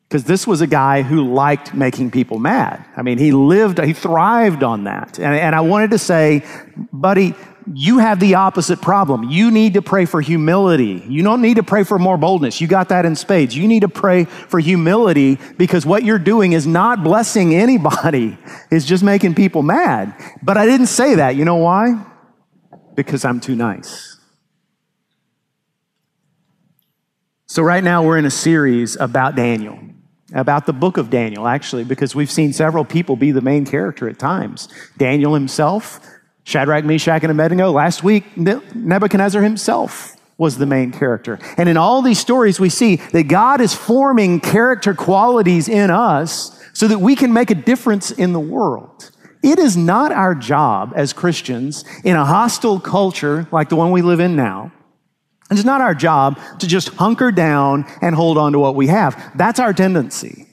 because 0.10 0.24
this 0.24 0.48
was 0.48 0.62
a 0.62 0.68
guy 0.68 1.04
who 1.04 1.32
liked 1.32 1.74
making 1.76 2.10
people 2.10 2.40
mad. 2.40 2.84
I 2.98 3.04
mean, 3.04 3.20
he 3.20 3.32
lived, 3.32 3.80
he 3.80 3.94
thrived 3.94 4.64
on 4.64 4.86
that. 4.86 5.20
And, 5.20 5.36
and, 5.36 5.54
I 5.54 5.62
wanted 5.62 5.92
to 5.92 6.00
say, 6.00 6.44
buddy, 6.92 7.36
you 7.72 8.00
have 8.00 8.20
the 8.20 8.34
opposite 8.34 8.82
problem. 8.82 9.30
You 9.30 9.52
need 9.52 9.76
to 9.76 9.84
pray 9.84 10.06
for 10.06 10.20
humility. 10.20 11.06
You 11.08 11.22
don't 11.22 11.44
need 11.44 11.58
to 11.58 11.64
pray 11.64 11.84
for 11.84 12.00
more 12.00 12.18
boldness. 12.18 12.60
You 12.60 12.68
got 12.68 12.90
that 12.90 13.06
in 13.06 13.16
spades. 13.16 13.56
You 13.56 13.68
need 13.68 13.82
to 13.82 13.90
pray 13.90 14.24
for 14.24 14.60
humility 14.60 15.38
because 15.58 15.86
what 15.86 16.04
you're 16.04 16.18
doing 16.18 16.54
is 16.54 16.66
not 16.66 17.04
blessing 17.04 17.54
anybody, 17.54 18.36
it's 18.72 18.86
just 18.86 19.04
making 19.04 19.36
people 19.36 19.62
mad. 19.62 20.16
But 20.42 20.58
I 20.58 20.66
didn't 20.66 20.88
say 20.88 21.16
that. 21.16 21.36
You 21.36 21.46
know 21.46 21.58
why? 21.58 22.04
Because 23.00 23.24
I'm 23.24 23.40
too 23.40 23.56
nice. 23.56 24.18
So, 27.46 27.64
right 27.64 27.82
now, 27.82 28.04
we're 28.04 28.18
in 28.18 28.26
a 28.26 28.32
series 28.32 28.98
about 28.98 29.38
Daniel 29.38 29.80
about 30.34 30.66
the 30.66 30.74
book 30.74 30.98
of 30.98 31.10
Daniel, 31.10 31.48
actually, 31.48 31.86
because 31.86 32.14
we've 32.14 32.30
seen 32.30 32.52
several 32.52 32.84
people 32.84 33.16
be 33.16 33.32
the 33.32 33.42
main 33.42 33.66
character 33.66 34.10
at 34.10 34.20
times. 34.20 34.68
Daniel 34.98 35.34
himself, 35.34 36.06
Shadrach, 36.44 36.84
Meshach, 36.84 37.24
and 37.24 37.32
Abednego. 37.32 37.72
Last 37.72 38.04
week, 38.04 38.26
Nebuchadnezzar 38.38 39.42
himself 39.42 40.16
was 40.38 40.58
the 40.58 40.66
main 40.66 40.92
character. 40.92 41.40
And 41.58 41.70
in 41.70 41.78
all 41.78 42.02
these 42.02 42.20
stories, 42.20 42.60
we 42.60 42.70
see 42.70 42.98
that 42.98 43.30
God 43.30 43.62
is 43.62 43.74
forming 43.74 44.42
character 44.42 44.94
qualities 44.94 45.70
in 45.70 45.90
us 45.90 46.62
so 46.74 46.88
that 46.90 47.00
we 47.00 47.16
can 47.16 47.32
make 47.32 47.50
a 47.50 47.56
difference 47.56 48.12
in 48.12 48.34
the 48.34 48.40
world. 48.42 49.10
It 49.42 49.60
is 49.60 49.78
not 49.78 50.12
our 50.12 50.36
job 50.36 50.94
as 50.96 51.14
Christians 51.14 51.86
in 52.04 52.16
a 52.16 52.26
hostile 52.26 52.80
culture 52.80 53.48
like 53.52 53.70
the 53.70 53.76
one 53.76 53.92
we 53.92 54.02
live 54.02 54.20
in 54.20 54.36
now 54.36 54.72
it's 55.52 55.64
not 55.64 55.82
our 55.82 55.96
job 55.96 56.40
to 56.60 56.68
just 56.68 56.90
hunker 56.90 57.32
down 57.32 57.86
and 58.02 58.14
hold 58.14 58.38
on 58.38 58.52
to 58.52 58.60
what 58.60 58.76
we 58.76 58.88
have. 58.88 59.32
That's 59.36 59.60
our 59.60 59.74
tendency. 59.74 60.46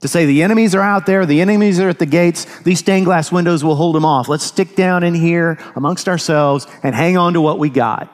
To 0.00 0.08
say 0.08 0.26
the 0.26 0.42
enemies 0.42 0.74
are 0.74 0.82
out 0.82 1.06
there, 1.06 1.24
the 1.24 1.40
enemies 1.40 1.80
are 1.80 1.88
at 1.88 1.98
the 1.98 2.06
gates, 2.06 2.44
these 2.60 2.80
stained 2.80 3.06
glass 3.06 3.32
windows 3.32 3.64
will 3.64 3.76
hold 3.76 3.94
them 3.94 4.04
off. 4.04 4.28
Let's 4.28 4.44
stick 4.44 4.76
down 4.76 5.04
in 5.04 5.14
here 5.14 5.58
amongst 5.74 6.06
ourselves 6.06 6.66
and 6.82 6.94
hang 6.94 7.16
on 7.16 7.32
to 7.32 7.40
what 7.40 7.58
we 7.58 7.70
got. 7.70 8.12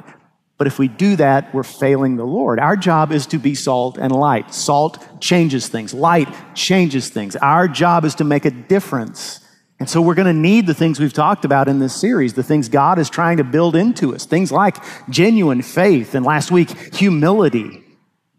But 0.59 0.69
if 0.69 0.79
we 0.79 0.87
do 0.87 1.17
that, 1.17 1.53
we're 1.53 1.65
failing 1.65 2.17
the 2.17 2.25
Lord. 2.25 2.61
Our 2.61 2.77
job 2.77 3.11
is 3.11 3.27
to 3.27 3.39
be 3.39 3.57
salt 3.57 3.99
and 3.99 4.13
light. 4.13 4.55
Salt 4.55 5.21
changes 5.21 5.67
things, 5.67 5.93
light 5.93 6.33
changes 6.55 7.09
things. 7.09 7.35
Our 7.35 7.67
job 7.67 8.05
is 8.05 8.15
to 8.17 8.25
make 8.25 8.45
a 8.45 8.53
difference 8.53 9.41
and 9.83 9.91
so 9.91 10.01
we're 10.01 10.15
going 10.15 10.33
to 10.33 10.33
need 10.33 10.69
the 10.69 10.75
things 10.75 11.01
we've 11.01 11.13
talked 11.13 11.45
about 11.45 11.67
in 11.67 11.81
this 11.81 11.93
series, 11.93 12.35
the 12.35 12.45
things 12.45 12.69
God 12.69 13.01
is 13.01 13.11
trying 13.11 13.39
to 13.39 13.43
build 13.43 13.75
into 13.75 14.15
us, 14.15 14.25
things 14.25 14.53
like 14.53 14.77
genuine 15.11 15.61
faith, 15.61 16.15
and 16.15 16.25
last 16.25 16.53
week, 16.53 16.95
humility. 16.95 17.83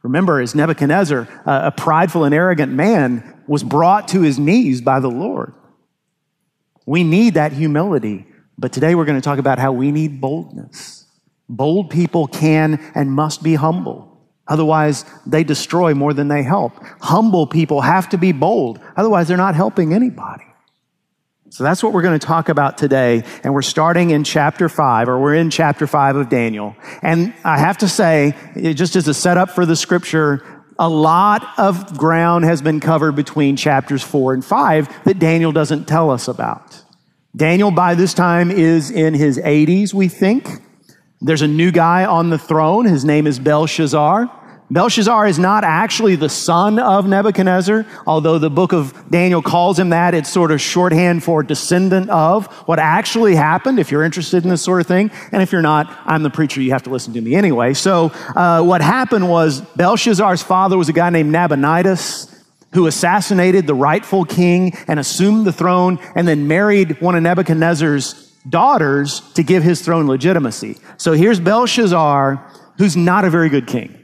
Remember, 0.04 0.40
as 0.40 0.56
Nebuchadnezzar, 0.56 1.28
uh, 1.46 1.62
a 1.66 1.72
prideful 1.72 2.24
and 2.24 2.34
arrogant 2.34 2.72
man, 2.72 3.44
was 3.46 3.62
brought 3.62 4.08
to 4.08 4.22
his 4.22 4.40
knees 4.40 4.80
by 4.80 5.02
the 5.02 5.10
Lord. 5.10 5.54
We 6.86 7.04
need 7.04 7.34
that 7.34 7.52
humility, 7.52 8.26
but 8.58 8.72
today 8.72 8.96
we're 8.96 9.04
going 9.04 9.20
to 9.20 9.22
talk 9.22 9.38
about 9.38 9.60
how 9.60 9.74
we 9.74 9.92
need 9.92 10.22
boldness. 10.22 11.06
Bold 11.50 11.90
people 11.90 12.28
can 12.28 12.80
and 12.96 13.12
must 13.12 13.44
be 13.44 13.56
humble. 13.56 14.30
Otherwise, 14.48 15.04
they 15.26 15.44
destroy 15.44 15.94
more 15.94 16.14
than 16.14 16.30
they 16.30 16.42
help. 16.42 16.72
Humble 17.02 17.48
people 17.48 17.82
have 17.82 18.08
to 18.12 18.18
be 18.18 18.32
bold. 18.32 18.80
Otherwise, 18.96 19.28
they're 19.28 19.36
not 19.36 19.56
helping 19.56 19.94
anybody. 19.94 20.46
So 21.54 21.64
that's 21.64 21.84
what 21.84 21.94
we're 21.94 22.02
going 22.02 22.20
to 22.20 22.26
talk 22.26 22.50
about 22.50 22.80
today. 22.80 23.24
And 23.44 23.54
we're 23.54 23.62
starting 23.62 24.10
in 24.10 24.24
chapter 24.24 24.68
five, 24.68 25.08
or 25.08 25.20
we're 25.20 25.36
in 25.36 25.52
chapter 25.52 25.86
five 25.86 26.16
of 26.16 26.28
Daniel. 26.28 26.76
And 27.04 27.32
I 27.44 27.60
have 27.60 27.78
to 27.80 27.88
say, 27.88 28.34
just 28.74 28.96
as 28.96 29.08
a 29.08 29.14
setup 29.14 29.52
for 29.52 29.64
the 29.64 29.76
scripture, 29.76 30.44
a 30.80 30.90
lot 30.90 31.48
of 31.60 31.96
ground 31.96 32.46
has 32.46 32.64
been 32.64 32.80
covered 32.80 33.12
between 33.12 33.56
chapters 33.56 34.02
four 34.02 34.34
and 34.34 34.44
five 34.44 34.90
that 35.04 35.20
Daniel 35.20 35.52
doesn't 35.52 35.88
tell 35.88 36.10
us 36.10 36.28
about. 36.28 36.84
Daniel, 37.36 37.70
by 37.70 37.94
this 37.94 38.16
time, 38.16 38.50
is 38.50 38.90
in 38.90 39.14
his 39.14 39.38
80s, 39.38 39.94
we 39.94 40.08
think. 40.08 40.50
There's 41.22 41.44
a 41.44 41.48
new 41.48 41.72
guy 41.72 42.04
on 42.04 42.32
the 42.32 42.40
throne. 42.40 42.86
His 42.86 43.06
name 43.06 43.28
is 43.28 43.38
Belshazzar. 43.38 44.43
Belshazzar 44.74 45.28
is 45.28 45.38
not 45.38 45.64
actually 45.64 46.16
the 46.16 46.30
son 46.30 46.80
of 46.80 47.06
Nebuchadnezzar, 47.08 47.86
although 48.08 48.40
the 48.40 48.50
book 48.50 48.74
of 48.74 48.92
Daniel 49.12 49.44
calls 49.44 49.78
him 49.78 49.90
that. 49.90 50.16
It's 50.16 50.30
sort 50.30 50.50
of 50.50 50.60
shorthand 50.60 51.24
for 51.24 51.44
descendant 51.44 52.10
of 52.10 52.48
what 52.68 52.80
actually 52.80 53.36
happened, 53.36 53.78
if 53.78 53.92
you're 53.92 54.04
interested 54.04 54.44
in 54.44 54.50
this 54.50 54.64
sort 54.64 54.82
of 54.82 54.88
thing. 54.88 55.12
And 55.32 55.44
if 55.44 55.52
you're 55.52 55.62
not, 55.62 55.96
I'm 56.06 56.24
the 56.24 56.32
preacher, 56.32 56.60
you 56.60 56.72
have 56.72 56.82
to 56.84 56.90
listen 56.90 57.14
to 57.14 57.22
me 57.22 57.36
anyway. 57.36 57.76
So, 57.76 58.12
uh, 58.36 58.64
what 58.64 58.82
happened 58.82 59.30
was 59.30 59.62
Belshazzar's 59.62 60.42
father 60.42 60.76
was 60.76 60.90
a 60.90 60.94
guy 60.94 61.12
named 61.12 61.32
Nabonidus 61.32 62.34
who 62.74 62.88
assassinated 62.88 63.68
the 63.68 63.76
rightful 63.76 64.26
king 64.26 64.74
and 64.88 65.00
assumed 65.00 65.46
the 65.46 65.54
throne 65.54 66.00
and 66.16 66.28
then 66.28 66.48
married 66.48 67.00
one 67.00 67.16
of 67.16 67.22
Nebuchadnezzar's 67.22 68.34
daughters 68.50 69.22
to 69.36 69.44
give 69.44 69.62
his 69.62 69.82
throne 69.82 70.08
legitimacy. 70.08 70.80
So 70.98 71.12
here's 71.12 71.40
Belshazzar, 71.40 72.44
who's 72.80 72.98
not 72.98 73.24
a 73.24 73.30
very 73.30 73.50
good 73.50 73.68
king. 73.68 74.03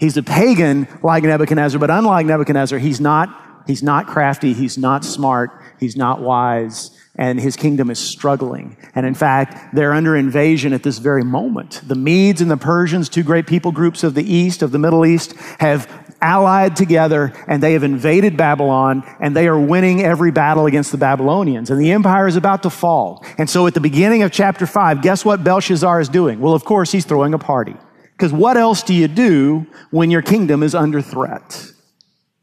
He's 0.00 0.16
a 0.16 0.22
pagan 0.22 0.88
like 1.02 1.24
Nebuchadnezzar, 1.24 1.78
but 1.78 1.90
unlike 1.90 2.24
Nebuchadnezzar, 2.24 2.78
he's 2.78 3.02
not, 3.02 3.28
he's 3.66 3.82
not 3.82 4.06
crafty, 4.06 4.54
he's 4.54 4.78
not 4.78 5.04
smart, 5.04 5.50
he's 5.78 5.94
not 5.94 6.22
wise, 6.22 6.90
and 7.16 7.38
his 7.38 7.54
kingdom 7.54 7.90
is 7.90 7.98
struggling. 7.98 8.78
And 8.94 9.04
in 9.04 9.14
fact, 9.14 9.74
they're 9.74 9.92
under 9.92 10.16
invasion 10.16 10.72
at 10.72 10.82
this 10.82 10.96
very 10.96 11.22
moment. 11.22 11.82
The 11.86 11.96
Medes 11.96 12.40
and 12.40 12.50
the 12.50 12.56
Persians, 12.56 13.10
two 13.10 13.22
great 13.22 13.46
people 13.46 13.72
groups 13.72 14.02
of 14.02 14.14
the 14.14 14.24
East, 14.24 14.62
of 14.62 14.72
the 14.72 14.78
Middle 14.78 15.04
East, 15.04 15.34
have 15.58 15.86
allied 16.22 16.76
together 16.76 17.32
and 17.46 17.62
they 17.62 17.74
have 17.74 17.82
invaded 17.82 18.38
Babylon 18.38 19.02
and 19.20 19.36
they 19.36 19.48
are 19.48 19.58
winning 19.58 20.02
every 20.02 20.30
battle 20.30 20.64
against 20.64 20.92
the 20.92 20.98
Babylonians. 20.98 21.68
And 21.68 21.78
the 21.78 21.92
empire 21.92 22.26
is 22.26 22.36
about 22.36 22.62
to 22.62 22.70
fall. 22.70 23.22
And 23.36 23.50
so 23.50 23.66
at 23.66 23.74
the 23.74 23.80
beginning 23.80 24.22
of 24.22 24.32
chapter 24.32 24.66
five, 24.66 25.02
guess 25.02 25.26
what 25.26 25.44
Belshazzar 25.44 26.00
is 26.00 26.08
doing? 26.08 26.40
Well, 26.40 26.54
of 26.54 26.64
course, 26.64 26.90
he's 26.90 27.04
throwing 27.04 27.34
a 27.34 27.38
party. 27.38 27.76
Because 28.20 28.34
what 28.34 28.58
else 28.58 28.82
do 28.82 28.92
you 28.92 29.08
do 29.08 29.66
when 29.90 30.10
your 30.10 30.20
kingdom 30.20 30.62
is 30.62 30.74
under 30.74 31.00
threat? 31.00 31.72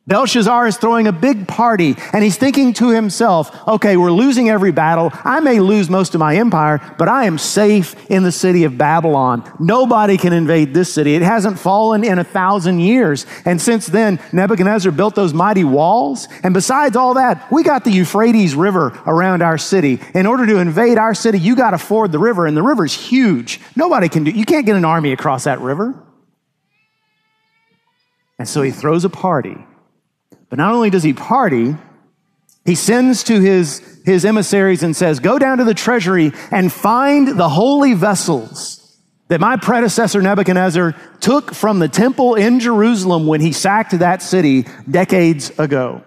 Belshazzar 0.07 0.67
is 0.67 0.77
throwing 0.77 1.05
a 1.07 1.11
big 1.11 1.49
party 1.49 1.97
and 2.13 2.23
he's 2.23 2.37
thinking 2.37 2.71
to 2.75 2.89
himself, 2.91 3.67
okay, 3.67 3.97
we're 3.97 4.11
losing 4.11 4.49
every 4.49 4.71
battle. 4.71 5.11
I 5.13 5.41
may 5.41 5.59
lose 5.59 5.89
most 5.89 6.15
of 6.15 6.19
my 6.19 6.37
empire, 6.37 6.79
but 6.97 7.09
I 7.09 7.25
am 7.25 7.37
safe 7.37 7.93
in 8.09 8.23
the 8.23 8.31
city 8.31 8.63
of 8.63 8.77
Babylon. 8.77 9.43
Nobody 9.59 10.17
can 10.17 10.31
invade 10.31 10.73
this 10.73 10.93
city. 10.93 11.15
It 11.15 11.23
hasn't 11.23 11.59
fallen 11.59 12.05
in 12.05 12.19
a 12.19 12.23
thousand 12.23 12.79
years. 12.79 13.25
And 13.43 13.61
since 13.61 13.85
then, 13.85 14.17
Nebuchadnezzar 14.31 14.93
built 14.93 15.13
those 15.13 15.33
mighty 15.33 15.65
walls. 15.65 16.29
And 16.41 16.53
besides 16.53 16.95
all 16.95 17.15
that, 17.15 17.51
we 17.51 17.63
got 17.63 17.83
the 17.83 17.91
Euphrates 17.91 18.55
River 18.55 18.97
around 19.05 19.41
our 19.41 19.57
city. 19.57 19.99
In 20.13 20.25
order 20.25 20.45
to 20.45 20.59
invade 20.59 20.97
our 20.97 21.13
city, 21.13 21.37
you 21.37 21.53
got 21.53 21.71
to 21.71 21.77
ford 21.77 22.13
the 22.13 22.19
river 22.19 22.47
and 22.47 22.55
the 22.55 22.63
river's 22.63 22.93
huge. 22.93 23.59
Nobody 23.75 24.07
can 24.07 24.23
do, 24.23 24.31
you 24.31 24.45
can't 24.45 24.65
get 24.65 24.77
an 24.77 24.85
army 24.85 25.11
across 25.11 25.43
that 25.43 25.59
river. 25.59 26.01
And 28.39 28.47
so 28.47 28.61
he 28.61 28.71
throws 28.71 29.03
a 29.03 29.09
party 29.09 29.57
but 30.49 30.57
not 30.57 30.73
only 30.73 30.89
does 30.89 31.03
he 31.03 31.13
party, 31.13 31.75
he 32.65 32.75
sends 32.75 33.23
to 33.25 33.39
his, 33.39 34.01
his 34.05 34.25
emissaries 34.25 34.83
and 34.83 34.95
says, 34.95 35.19
Go 35.19 35.39
down 35.39 35.57
to 35.57 35.63
the 35.63 35.73
treasury 35.73 36.33
and 36.51 36.71
find 36.71 37.39
the 37.39 37.49
holy 37.49 37.93
vessels 37.93 38.77
that 39.29 39.41
my 39.41 39.57
predecessor 39.57 40.21
Nebuchadnezzar 40.21 40.95
took 41.19 41.53
from 41.53 41.79
the 41.79 41.89
temple 41.89 42.35
in 42.35 42.59
Jerusalem 42.59 43.27
when 43.27 43.41
he 43.41 43.51
sacked 43.51 43.97
that 43.99 44.21
city 44.21 44.65
decades 44.89 45.57
ago. 45.59 46.03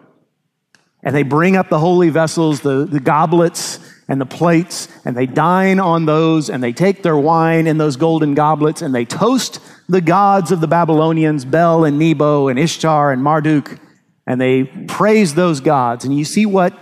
And 1.03 1.15
they 1.15 1.23
bring 1.23 1.57
up 1.57 1.69
the 1.69 1.79
holy 1.79 2.11
vessels, 2.11 2.61
the, 2.61 2.85
the 2.85 3.01
goblets 3.01 3.79
and 4.09 4.21
the 4.21 4.27
plates, 4.27 4.89
and 5.05 5.17
they 5.17 5.27
dine 5.27 5.79
on 5.81 6.05
those, 6.05 6.51
and 6.51 6.63
they 6.63 6.73
take 6.73 7.03
their 7.03 7.17
wine 7.17 7.67
in 7.67 7.79
those 7.79 7.97
golden 7.97 8.35
goblets, 8.35 8.83
and 8.83 8.95
they 8.95 9.05
toast 9.05 9.61
the 9.89 10.01
gods 10.01 10.51
of 10.51 10.61
the 10.61 10.67
Babylonians, 10.67 11.45
Bel 11.45 11.85
and 11.85 11.99
Nebo 11.99 12.49
and 12.49 12.59
Ishtar 12.59 13.13
and 13.13 13.23
Marduk 13.23 13.79
and 14.27 14.41
they 14.41 14.65
praise 14.65 15.35
those 15.35 15.61
gods. 15.61 16.05
And 16.05 16.17
you 16.17 16.25
see 16.25 16.47
what 16.47 16.73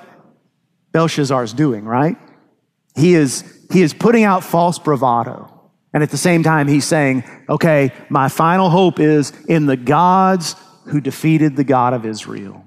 Belshazzar 0.92 1.42
is 1.42 1.52
doing, 1.52 1.84
right? 1.84 2.16
He 2.96 3.14
is, 3.14 3.66
he 3.72 3.82
is 3.82 3.94
putting 3.94 4.24
out 4.24 4.44
false 4.44 4.78
bravado. 4.78 5.54
And 5.92 6.02
at 6.02 6.10
the 6.10 6.16
same 6.18 6.42
time, 6.42 6.68
he's 6.68 6.84
saying, 6.84 7.24
okay, 7.48 7.92
my 8.10 8.28
final 8.28 8.68
hope 8.68 9.00
is 9.00 9.32
in 9.46 9.66
the 9.66 9.76
gods 9.76 10.56
who 10.86 11.00
defeated 11.00 11.56
the 11.56 11.64
God 11.64 11.94
of 11.94 12.04
Israel. 12.04 12.64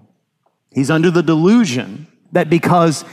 He's 0.72 0.90
under 0.90 1.12
the 1.12 1.24
delusion 1.24 2.08
that 2.32 2.50
because 2.50 3.04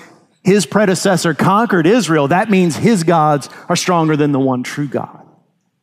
his 0.44 0.64
predecessor 0.64 1.34
conquered 1.34 1.86
Israel, 1.86 2.28
that 2.28 2.50
means 2.50 2.76
his 2.76 3.04
gods 3.04 3.48
are 3.68 3.76
stronger 3.76 4.16
than 4.16 4.32
the 4.32 4.38
one 4.38 4.62
true 4.62 4.88
God. 4.88 5.26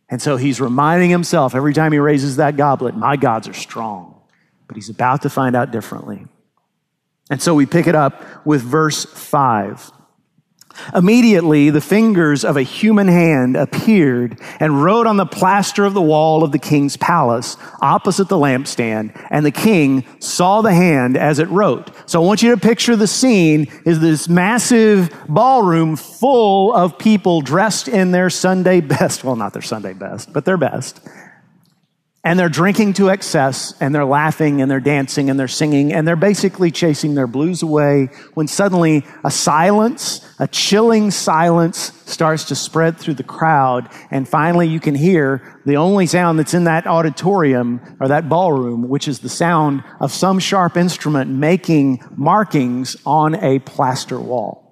And 0.10 0.22
so 0.22 0.38
he's 0.38 0.62
reminding 0.62 1.10
himself 1.10 1.54
every 1.54 1.74
time 1.74 1.92
he 1.92 2.00
raises 2.00 2.38
that 2.38 2.58
goblet, 2.58 2.96
my 2.96 3.18
gods 3.18 3.48
are 3.48 3.54
strong 3.54 4.15
but 4.68 4.76
he's 4.76 4.90
about 4.90 5.22
to 5.24 5.30
find 5.30 5.56
out 5.56 5.72
differently. 5.72 6.26
And 7.30 7.42
so 7.42 7.56
we 7.56 7.66
pick 7.66 7.88
it 7.88 7.96
up 7.96 8.24
with 8.46 8.62
verse 8.62 9.06
5. 9.06 9.92
Immediately, 10.94 11.70
the 11.70 11.82
fingers 11.82 12.44
of 12.44 12.58
a 12.58 12.62
human 12.62 13.08
hand 13.08 13.56
appeared 13.56 14.40
and 14.60 14.84
wrote 14.84 15.08
on 15.08 15.18
the 15.18 15.26
plaster 15.26 15.86
of 15.86 15.94
the 15.94 16.02
wall 16.02 16.44
of 16.44 16.52
the 16.52 16.60
king's 16.60 16.98
palace 16.98 17.58
opposite 17.82 18.28
the 18.28 18.36
lampstand, 18.36 19.18
and 19.32 19.46
the 19.46 19.52
king 19.52 20.06
saw 20.20 20.62
the 20.62 20.74
hand 20.74 21.18
as 21.18 21.40
it 21.40 21.48
wrote. 21.48 21.92
So 22.10 22.22
I 22.22 22.26
want 22.26 22.44
you 22.44 22.52
to 22.52 22.58
picture 22.60 22.96
the 22.96 23.08
scene 23.08 23.68
is 23.86 24.00
this 24.00 24.28
massive 24.28 25.16
ballroom 25.30 25.96
full 25.96 26.74
of 26.74 27.00
people 27.00 27.42
dressed 27.42 27.88
in 27.88 28.12
their 28.12 28.30
Sunday 28.30 28.82
best. 28.82 29.24
Well, 29.24 29.36
not 29.36 29.54
their 29.54 29.62
Sunday 29.62 29.94
best, 29.94 30.34
but 30.34 30.46
their 30.46 30.58
best 30.58 31.00
and 32.26 32.40
they're 32.40 32.50
drinking 32.50 32.94
to 32.94 33.12
excess 33.12 33.76
and 33.80 33.94
they're 33.94 34.04
laughing 34.04 34.60
and 34.60 34.70
they're 34.70 34.80
dancing 34.80 35.30
and 35.30 35.40
they're 35.40 35.48
singing 35.48 35.94
and 35.94 36.08
they're 36.08 36.16
basically 36.16 36.72
chasing 36.72 37.14
their 37.14 37.28
blues 37.28 37.62
away 37.62 38.10
when 38.34 38.48
suddenly 38.48 39.06
a 39.24 39.30
silence, 39.30 40.28
a 40.40 40.48
chilling 40.48 41.12
silence 41.12 41.94
starts 42.08 42.46
to 42.46 42.56
spread 42.56 42.98
through 42.98 43.14
the 43.14 43.24
crowd. 43.24 43.88
And 44.10 44.28
finally 44.28 44.68
you 44.68 44.80
can 44.80 44.96
hear 44.96 45.62
the 45.68 45.78
only 45.78 46.08
sound 46.08 46.40
that's 46.40 46.56
in 46.56 46.64
that 46.64 46.88
auditorium 46.88 47.80
or 48.00 48.08
that 48.08 48.28
ballroom, 48.28 48.90
which 48.90 49.08
is 49.08 49.20
the 49.20 49.30
sound 49.30 49.84
of 50.00 50.12
some 50.12 50.40
sharp 50.40 50.78
instrument 50.78 51.30
making 51.30 52.04
markings 52.16 52.98
on 53.06 53.36
a 53.36 53.60
plaster 53.60 54.20
wall. 54.20 54.66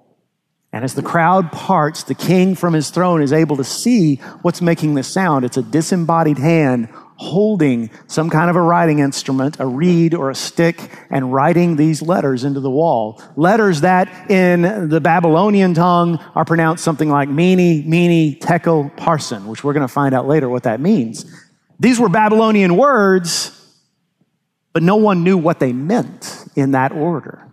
And 0.72 0.82
as 0.82 0.94
the 0.94 1.02
crowd 1.02 1.52
parts, 1.52 2.02
the 2.02 2.16
king 2.16 2.56
from 2.56 2.74
his 2.74 2.90
throne 2.90 3.22
is 3.22 3.32
able 3.32 3.56
to 3.58 3.64
see 3.64 4.16
what's 4.42 4.60
making 4.60 4.94
the 4.94 5.04
sound. 5.04 5.44
It's 5.44 5.56
a 5.56 5.62
disembodied 5.62 6.38
hand 6.38 6.88
holding 7.16 7.90
some 8.06 8.28
kind 8.28 8.50
of 8.50 8.56
a 8.56 8.60
writing 8.60 8.98
instrument, 8.98 9.56
a 9.60 9.66
reed 9.66 10.14
or 10.14 10.30
a 10.30 10.34
stick, 10.34 10.90
and 11.10 11.32
writing 11.32 11.76
these 11.76 12.02
letters 12.02 12.44
into 12.44 12.60
the 12.60 12.70
wall. 12.70 13.22
Letters 13.36 13.82
that 13.82 14.30
in 14.30 14.88
the 14.88 15.00
Babylonian 15.00 15.74
tongue 15.74 16.18
are 16.34 16.44
pronounced 16.44 16.82
something 16.82 17.08
like 17.08 17.28
Mene, 17.28 17.88
Mene, 17.88 18.38
Tekel, 18.38 18.90
Parsin, 18.96 19.46
which 19.46 19.62
we're 19.62 19.72
going 19.72 19.86
to 19.86 19.92
find 19.92 20.14
out 20.14 20.26
later 20.26 20.48
what 20.48 20.64
that 20.64 20.80
means. 20.80 21.24
These 21.78 22.00
were 22.00 22.08
Babylonian 22.08 22.76
words, 22.76 23.50
but 24.72 24.82
no 24.82 24.96
one 24.96 25.22
knew 25.22 25.38
what 25.38 25.60
they 25.60 25.72
meant 25.72 26.46
in 26.56 26.72
that 26.72 26.92
order. 26.92 27.48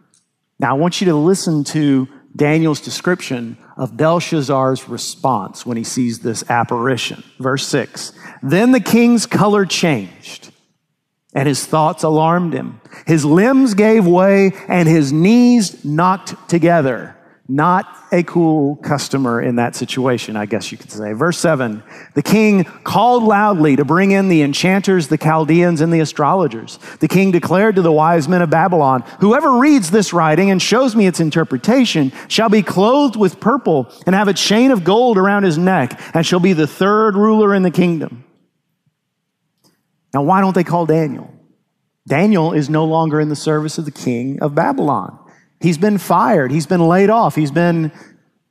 Now, 0.59 0.71
I 0.71 0.73
want 0.73 1.01
you 1.01 1.05
to 1.05 1.15
listen 1.15 1.63
to 1.65 2.07
Daniel's 2.35 2.81
description 2.81 3.57
of 3.81 3.97
Belshazzar's 3.97 4.87
response 4.87 5.65
when 5.65 5.75
he 5.75 5.83
sees 5.83 6.19
this 6.19 6.47
apparition. 6.51 7.23
Verse 7.39 7.67
6 7.67 8.13
Then 8.43 8.73
the 8.73 8.79
king's 8.79 9.25
color 9.25 9.65
changed, 9.65 10.51
and 11.33 11.47
his 11.47 11.65
thoughts 11.65 12.03
alarmed 12.03 12.53
him. 12.53 12.79
His 13.07 13.25
limbs 13.25 13.73
gave 13.73 14.05
way, 14.05 14.51
and 14.67 14.87
his 14.87 15.11
knees 15.11 15.83
knocked 15.83 16.47
together. 16.47 17.17
Not 17.53 17.85
a 18.13 18.23
cool 18.23 18.77
customer 18.77 19.41
in 19.41 19.57
that 19.57 19.75
situation, 19.75 20.37
I 20.37 20.45
guess 20.45 20.71
you 20.71 20.77
could 20.77 20.89
say. 20.89 21.11
Verse 21.11 21.37
7 21.37 21.83
The 22.13 22.21
king 22.21 22.63
called 22.63 23.23
loudly 23.23 23.75
to 23.75 23.83
bring 23.83 24.11
in 24.11 24.29
the 24.29 24.41
enchanters, 24.41 25.09
the 25.09 25.17
Chaldeans, 25.17 25.81
and 25.81 25.91
the 25.91 25.99
astrologers. 25.99 26.79
The 27.01 27.09
king 27.09 27.31
declared 27.31 27.75
to 27.75 27.81
the 27.81 27.91
wise 27.91 28.29
men 28.29 28.41
of 28.41 28.49
Babylon 28.49 29.01
Whoever 29.19 29.57
reads 29.57 29.91
this 29.91 30.13
writing 30.13 30.49
and 30.49 30.61
shows 30.61 30.95
me 30.95 31.07
its 31.07 31.19
interpretation 31.19 32.13
shall 32.29 32.47
be 32.47 32.61
clothed 32.61 33.17
with 33.17 33.41
purple 33.41 33.91
and 34.05 34.15
have 34.15 34.29
a 34.29 34.33
chain 34.33 34.71
of 34.71 34.85
gold 34.85 35.17
around 35.17 35.43
his 35.43 35.57
neck 35.57 35.99
and 36.13 36.25
shall 36.25 36.39
be 36.39 36.53
the 36.53 36.67
third 36.67 37.17
ruler 37.17 37.53
in 37.53 37.63
the 37.63 37.71
kingdom. 37.71 38.23
Now, 40.13 40.21
why 40.21 40.39
don't 40.39 40.55
they 40.55 40.63
call 40.63 40.85
Daniel? 40.85 41.33
Daniel 42.07 42.53
is 42.53 42.69
no 42.69 42.85
longer 42.85 43.19
in 43.19 43.27
the 43.27 43.35
service 43.35 43.77
of 43.77 43.83
the 43.83 43.91
king 43.91 44.39
of 44.41 44.55
Babylon. 44.55 45.20
He's 45.61 45.77
been 45.77 45.97
fired. 45.97 46.51
He's 46.51 46.65
been 46.65 46.85
laid 46.87 47.09
off. 47.09 47.35
He's 47.35 47.51
been 47.51 47.91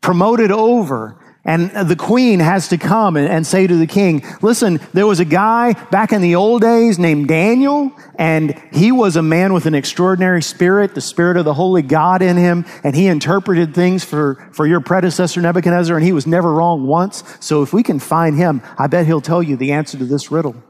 promoted 0.00 0.50
over. 0.50 1.16
And 1.42 1.70
the 1.88 1.96
queen 1.96 2.38
has 2.40 2.68
to 2.68 2.76
come 2.76 3.16
and, 3.16 3.46
say 3.46 3.66
to 3.66 3.74
the 3.74 3.86
king, 3.86 4.22
listen, 4.42 4.78
there 4.92 5.06
was 5.06 5.20
a 5.20 5.24
guy 5.24 5.72
back 5.90 6.12
in 6.12 6.20
the 6.20 6.34
old 6.34 6.60
days 6.60 6.98
named 6.98 7.28
Daniel, 7.28 7.92
and 8.16 8.62
he 8.72 8.92
was 8.92 9.16
a 9.16 9.22
man 9.22 9.54
with 9.54 9.64
an 9.64 9.74
extraordinary 9.74 10.42
spirit, 10.42 10.94
the 10.94 11.00
spirit 11.00 11.38
of 11.38 11.46
the 11.46 11.54
holy 11.54 11.80
God 11.80 12.20
in 12.20 12.36
him, 12.36 12.66
and 12.84 12.94
he 12.94 13.06
interpreted 13.06 13.74
things 13.74 14.04
for, 14.04 14.34
for 14.52 14.66
your 14.66 14.80
predecessor 14.80 15.40
Nebuchadnezzar, 15.40 15.96
and 15.96 16.04
he 16.04 16.12
was 16.12 16.26
never 16.26 16.52
wrong 16.52 16.86
once. 16.86 17.24
So 17.40 17.62
if 17.62 17.72
we 17.72 17.82
can 17.82 18.00
find 18.00 18.36
him, 18.36 18.60
I 18.78 18.86
bet 18.86 19.06
he'll 19.06 19.22
tell 19.22 19.42
you 19.42 19.56
the 19.56 19.72
answer 19.72 19.96
to 19.96 20.04
this 20.04 20.30
riddle. 20.30 20.62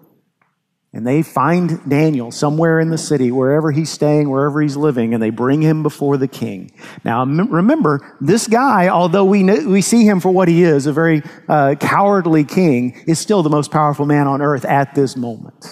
And 0.93 1.07
they 1.07 1.23
find 1.23 1.89
Daniel 1.89 2.33
somewhere 2.33 2.81
in 2.81 2.91
the 2.91 2.99
city, 2.99 3.31
wherever 3.31 3.71
he's 3.71 3.91
staying, 3.91 4.29
wherever 4.29 4.61
he's 4.61 4.77
living, 4.77 5.15
and 5.15 5.23
they 5.23 5.31
bring 5.31 5.63
him 5.63 5.85
before 5.85 6.17
the 6.17 6.27
king. 6.27 6.73
Now, 7.05 7.25
remember, 7.25 8.17
this 8.21 8.49
guy, 8.49 8.89
although 8.89 9.25
we, 9.25 9.45
know, 9.45 9.69
we 9.69 9.83
see 9.83 10.05
him 10.05 10.19
for 10.19 10.31
what 10.31 10.49
he 10.49 10.65
is, 10.65 10.87
a 10.87 10.93
very 10.93 11.23
uh, 11.49 11.77
cowardly 11.79 12.43
king, 12.43 13.01
is 13.07 13.21
still 13.21 13.45
the 13.45 13.51
most 13.51 13.71
powerful 13.71 14.05
man 14.05 14.27
on 14.27 14.43
earth 14.43 14.65
at 14.65 14.97
this 14.97 15.17
moment. 15.17 15.65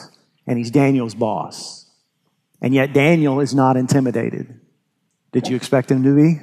And 0.47 0.57
he's 0.57 0.71
Daniel's 0.71 1.17
boss. 1.17 1.91
And 2.63 2.73
yet, 2.73 2.93
Daniel 2.93 3.41
is 3.41 3.53
not 3.53 3.77
intimidated. 3.77 4.61
Did 5.33 5.49
you 5.49 5.57
expect 5.57 5.91
him 5.91 6.05
to 6.05 6.15
be? 6.15 6.41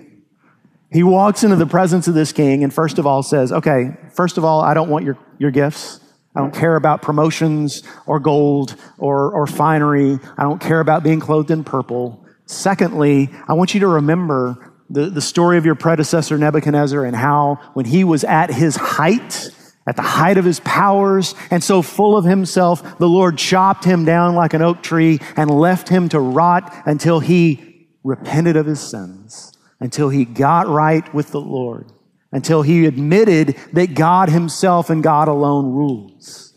He 0.92 1.02
walks 1.04 1.44
into 1.44 1.56
the 1.56 1.66
presence 1.66 2.08
of 2.08 2.14
this 2.14 2.32
king 2.32 2.64
and 2.64 2.74
first 2.74 3.00
of 3.00 3.08
all 3.08 3.24
says, 3.24 3.52
Okay, 3.52 3.98
first 4.14 4.38
of 4.38 4.46
all, 4.46 4.62
I 4.62 4.74
don't 4.74 4.90
want 4.90 5.06
your, 5.06 5.18
your 5.40 5.52
gifts. 5.52 6.00
I 6.36 6.42
don't 6.42 6.54
care 6.54 6.76
about 6.76 7.02
promotions 7.02 7.84
or 8.06 8.20
gold 8.20 8.76
or, 8.98 9.32
or 9.32 9.48
finery. 9.48 10.20
I 10.38 10.44
don't 10.44 10.60
care 10.60 10.82
about 10.82 11.04
being 11.04 11.20
clothed 11.20 11.50
in 11.50 11.64
purple. 11.64 12.26
Secondly, 12.46 13.30
I 13.48 13.54
want 13.54 13.74
you 13.74 13.80
to 13.82 13.88
remember 13.88 14.74
the, 14.90 15.10
the 15.10 15.22
story 15.22 15.58
of 15.58 15.66
your 15.66 15.76
predecessor 15.76 16.38
Nebuchadnezzar 16.38 17.06
and 17.06 17.16
how 17.16 17.60
when 17.74 17.86
he 17.86 18.04
was 18.04 18.24
at 18.24 18.52
his 18.52 18.76
height, 18.76 19.50
at 19.88 19.96
the 19.96 20.02
height 20.02 20.38
of 20.38 20.46
his 20.46 20.60
powers 20.60 21.36
and 21.50 21.64
so 21.64 21.82
full 21.82 22.18
of 22.18 22.26
himself, 22.26 22.98
the 22.98 23.08
Lord 23.10 23.38
chopped 23.38 23.86
him 23.86 24.04
down 24.04 24.36
like 24.36 24.54
an 24.54 24.62
oak 24.62 24.84
tree 24.84 25.20
and 25.38 25.50
left 25.50 25.88
him 25.88 26.10
to 26.10 26.20
rot 26.20 26.74
until 26.86 27.20
he 27.22 27.88
repented 28.04 28.58
of 28.58 28.66
his 28.66 28.82
sins, 28.82 29.54
until 29.80 30.10
he 30.10 30.26
got 30.26 30.68
right 30.68 31.12
with 31.14 31.32
the 31.32 31.42
Lord 31.42 31.92
until 32.36 32.64
he 32.64 32.86
admitted 32.86 33.56
that 33.72 33.96
God 33.96 34.28
himself 34.28 34.90
and 34.90 35.02
God 35.02 35.30
alone 35.30 35.72
rules. 35.72 36.54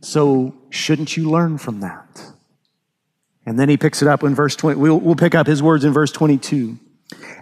So, 0.00 0.54
shouldn't 0.70 1.16
you 1.16 1.28
learn 1.28 1.58
from 1.58 1.80
that? 1.80 2.22
And 3.44 3.58
then 3.58 3.68
he 3.68 3.76
picks 3.76 4.00
it 4.00 4.06
up 4.06 4.22
in 4.22 4.36
verse 4.36 4.54
20. 4.54 4.78
We'll, 4.78 5.00
we'll 5.00 5.16
pick 5.16 5.34
up 5.34 5.48
his 5.48 5.60
words 5.60 5.84
in 5.84 5.92
verse 5.92 6.12
22. 6.12 6.78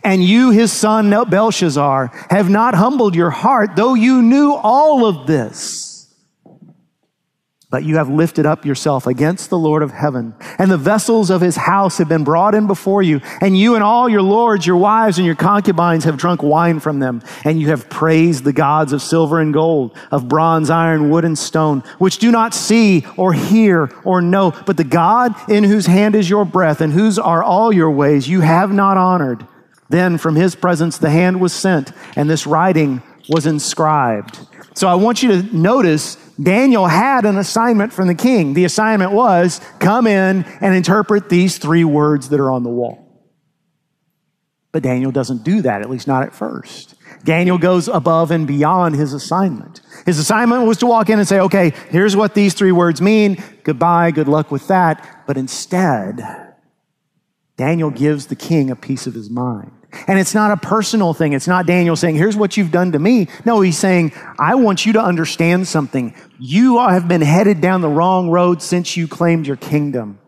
And 0.03 0.25
you, 0.25 0.53
his 0.53 0.73
son 0.73 1.11
Belshazzar, 1.29 2.07
have 2.31 2.49
not 2.49 2.75
humbled 2.75 3.15
your 3.15 3.29
heart, 3.29 3.77
though 3.77 3.93
you 3.93 4.23
knew 4.23 4.55
all 4.55 5.05
of 5.05 5.27
this. 5.27 5.84
But 7.75 7.83
you 7.83 7.97
have 7.97 8.09
lifted 8.09 8.47
up 8.47 8.65
yourself 8.65 9.05
against 9.09 9.51
the 9.51 9.59
Lord 9.59 9.83
of 9.83 9.91
heaven, 9.91 10.33
and 10.61 10.71
the 10.71 10.79
vessels 10.79 11.29
of 11.29 11.41
his 11.41 11.57
house 11.57 11.99
have 11.99 12.09
been 12.09 12.23
brought 12.23 12.55
in 12.55 12.69
before 12.69 13.03
you, 13.03 13.21
and 13.41 13.59
you 13.59 13.75
and 13.75 13.83
all 13.83 14.09
your 14.09 14.23
lords, 14.23 14.65
your 14.65 14.77
wives, 14.77 15.19
and 15.19 15.27
your 15.27 15.35
concubines 15.35 16.05
have 16.05 16.17
drunk 16.17 16.41
wine 16.41 16.79
from 16.79 17.01
them, 17.01 17.21
and 17.43 17.61
you 17.61 17.71
have 17.71 17.91
praised 17.91 18.45
the 18.45 18.53
gods 18.53 18.93
of 18.93 19.03
silver 19.03 19.41
and 19.41 19.53
gold, 19.53 19.99
of 20.13 20.29
bronze, 20.29 20.71
iron, 20.71 21.11
wood, 21.11 21.25
and 21.25 21.37
stone, 21.37 21.83
which 21.99 22.19
do 22.19 22.31
not 22.31 22.55
see 22.55 23.05
or 23.17 23.33
hear 23.33 23.91
or 24.05 24.23
know, 24.23 24.53
but 24.67 24.77
the 24.77 24.85
God 24.85 25.35
in 25.51 25.65
whose 25.65 25.87
hand 25.87 26.15
is 26.15 26.31
your 26.31 26.45
breath, 26.45 26.81
and 26.81 26.93
whose 26.93 27.19
are 27.19 27.43
all 27.43 27.73
your 27.73 27.91
ways, 27.91 28.29
you 28.29 28.41
have 28.43 28.73
not 28.73 28.97
honored. 28.97 29.45
Then 29.89 30.17
from 30.17 30.37
his 30.37 30.55
presence 30.55 30.97
the 30.97 31.11
hand 31.11 31.41
was 31.41 31.53
sent, 31.53 31.91
and 32.15 32.31
this 32.31 32.47
writing 32.47 33.03
was 33.29 33.47
inscribed. 33.47 34.39
So 34.75 34.89
I 34.89 34.95
want 34.95 35.23
you 35.23 35.31
to 35.31 35.57
notice 35.57 36.17
Daniel 36.43 36.87
had 36.87 37.25
an 37.25 37.39
assignment 37.39 37.93
from 37.93 38.09
the 38.09 38.15
king. 38.15 38.55
The 38.55 38.65
assignment 38.65 39.13
was 39.13 39.61
come 39.79 40.07
in 40.07 40.45
and 40.61 40.75
interpret 40.75 41.29
these 41.29 41.59
three 41.59 41.85
words 41.85 42.29
that 42.31 42.41
are 42.41 42.51
on 42.51 42.63
the 42.65 42.71
wall. 42.71 43.01
But 44.73 44.83
Daniel 44.83 45.13
doesn't 45.13 45.45
do 45.45 45.63
that, 45.63 45.83
at 45.83 45.89
least 45.89 46.09
not 46.09 46.25
at 46.25 46.35
first. 46.35 46.97
Daniel 47.23 47.59
goes 47.59 47.87
above 47.87 48.33
and 48.33 48.45
beyond 48.45 48.97
his 48.97 49.13
assignment. 49.13 49.81
His 50.05 50.19
assignment 50.19 50.67
was 50.67 50.79
to 50.79 50.87
walk 50.87 51.09
in 51.09 51.21
and 51.21 51.29
say, 51.29 51.39
okay, 51.39 51.73
here's 51.91 52.17
what 52.17 52.35
these 52.35 52.55
three 52.55 52.73
words 52.73 53.01
mean. 53.01 53.43
Goodbye, 53.63 54.11
good 54.11 54.27
luck 54.27 54.51
with 54.51 54.67
that. 54.67 55.25
But 55.29 55.37
instead, 55.37 56.21
Daniel 57.57 57.91
gives 57.91 58.27
the 58.27 58.35
king 58.35 58.69
a 58.69 58.77
piece 58.77 59.07
of 59.07 59.15
his 59.15 59.31
mind. 59.31 59.71
And 60.07 60.19
it's 60.19 60.35
not 60.35 60.51
a 60.51 60.57
personal 60.57 61.15
thing. 61.15 61.33
It's 61.33 61.49
not 61.49 61.67
Daniel 61.67 61.97
saying, 61.97 62.17
here's 62.17 62.37
what 62.37 62.57
you've 62.57 62.71
done 62.71 62.93
to 62.93 62.99
me. 62.99 63.29
No, 63.45 63.61
he's 63.61 63.79
saying, 63.79 64.13
I 64.39 64.55
want 64.55 64.87
you 64.87 64.95
to 64.95 65.01
understand 65.03 65.69
something. 65.69 66.15
You 66.39 66.79
have 66.79 67.09
been 67.09 67.21
headed 67.21 67.61
down 67.61 67.81
the 67.81 67.89
wrong 67.89 68.31
road 68.31 68.63
since 68.63 68.97
you 68.97 69.09
claimed 69.09 69.47
your 69.47 69.57
kingdom. 69.57 70.19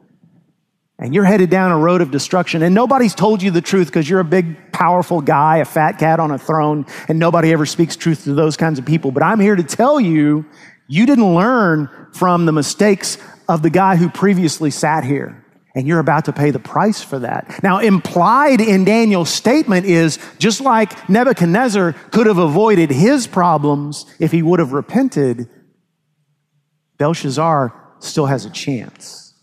And 0.98 1.14
you're 1.14 1.24
headed 1.24 1.50
down 1.50 1.72
a 1.72 1.78
road 1.78 2.00
of 2.00 2.10
destruction. 2.10 2.62
And 2.62 2.74
nobody's 2.74 3.14
told 3.14 3.42
you 3.42 3.50
the 3.50 3.60
truth 3.60 3.88
because 3.88 4.08
you're 4.08 4.20
a 4.20 4.24
big, 4.24 4.72
powerful 4.72 5.20
guy, 5.20 5.58
a 5.58 5.64
fat 5.64 5.98
cat 5.98 6.20
on 6.20 6.30
a 6.30 6.38
throne, 6.38 6.86
and 7.08 7.18
nobody 7.18 7.52
ever 7.52 7.66
speaks 7.66 7.96
truth 7.96 8.24
to 8.24 8.34
those 8.34 8.56
kinds 8.56 8.78
of 8.78 8.86
people. 8.86 9.10
But 9.10 9.22
I'm 9.22 9.40
here 9.40 9.56
to 9.56 9.62
tell 9.62 10.00
you, 10.00 10.46
you 10.88 11.04
didn't 11.04 11.34
learn 11.34 11.90
from 12.14 12.46
the 12.46 12.52
mistakes 12.52 13.18
of 13.48 13.62
the 13.62 13.70
guy 13.70 13.96
who 13.96 14.08
previously 14.08 14.70
sat 14.70 15.04
here 15.04 15.44
and 15.76 15.86
you're 15.86 16.00
about 16.00 16.24
to 16.24 16.32
pay 16.32 16.50
the 16.50 16.58
price 16.58 17.02
for 17.02 17.18
that. 17.18 17.62
Now, 17.62 17.80
implied 17.80 18.62
in 18.62 18.86
Daniel's 18.86 19.28
statement 19.28 19.84
is 19.84 20.18
just 20.38 20.62
like 20.62 21.08
Nebuchadnezzar 21.08 21.92
could 22.10 22.26
have 22.26 22.38
avoided 22.38 22.90
his 22.90 23.26
problems 23.26 24.06
if 24.18 24.32
he 24.32 24.42
would 24.42 24.58
have 24.58 24.72
repented, 24.72 25.50
Belshazzar 26.96 27.78
still 27.98 28.24
has 28.24 28.46
a 28.46 28.50
chance. 28.50 29.34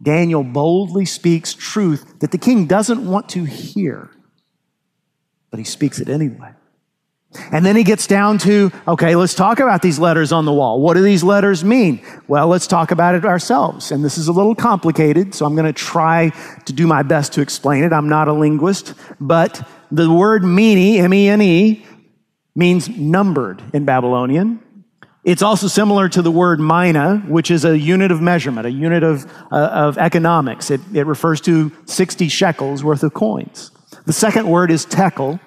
Daniel 0.00 0.44
boldly 0.44 1.04
speaks 1.04 1.52
truth 1.52 2.20
that 2.20 2.30
the 2.30 2.38
king 2.38 2.66
doesn't 2.66 3.04
want 3.04 3.28
to 3.30 3.44
hear, 3.44 4.10
but 5.50 5.58
he 5.58 5.64
speaks 5.64 5.98
it 5.98 6.08
anyway. 6.08 6.52
And 7.52 7.64
then 7.64 7.76
he 7.76 7.84
gets 7.84 8.08
down 8.08 8.38
to, 8.38 8.72
okay, 8.88 9.14
let's 9.14 9.34
talk 9.34 9.60
about 9.60 9.82
these 9.82 10.00
letters 10.00 10.32
on 10.32 10.44
the 10.46 10.52
wall. 10.52 10.80
What 10.80 10.94
do 10.94 11.02
these 11.02 11.22
letters 11.22 11.62
mean? 11.62 12.04
Well, 12.26 12.48
let's 12.48 12.66
talk 12.66 12.90
about 12.90 13.14
it 13.14 13.24
ourselves. 13.24 13.92
And 13.92 14.04
this 14.04 14.18
is 14.18 14.26
a 14.26 14.32
little 14.32 14.54
complicated, 14.54 15.34
so 15.34 15.46
I'm 15.46 15.54
going 15.54 15.66
to 15.66 15.72
try 15.72 16.30
to 16.64 16.72
do 16.72 16.88
my 16.88 17.02
best 17.02 17.32
to 17.34 17.40
explain 17.40 17.84
it. 17.84 17.92
I'm 17.92 18.08
not 18.08 18.26
a 18.26 18.32
linguist, 18.32 18.94
but 19.20 19.66
the 19.92 20.12
word 20.12 20.42
mene, 20.42 21.04
M-E-N-E, 21.04 21.86
means 22.56 22.88
numbered 22.88 23.62
in 23.72 23.84
Babylonian. 23.84 24.60
It's 25.22 25.42
also 25.42 25.68
similar 25.68 26.08
to 26.08 26.22
the 26.22 26.30
word 26.30 26.58
mina, 26.58 27.18
which 27.28 27.50
is 27.50 27.64
a 27.64 27.78
unit 27.78 28.10
of 28.10 28.20
measurement, 28.20 28.66
a 28.66 28.70
unit 28.70 29.04
of, 29.04 29.30
uh, 29.52 29.56
of 29.56 29.98
economics. 29.98 30.70
It, 30.70 30.80
it 30.94 31.06
refers 31.06 31.40
to 31.42 31.70
60 31.84 32.28
shekels 32.28 32.82
worth 32.82 33.02
of 33.02 33.14
coins. 33.14 33.70
The 34.06 34.12
second 34.12 34.48
word 34.48 34.70
is 34.70 34.84
tekel, 34.84 35.38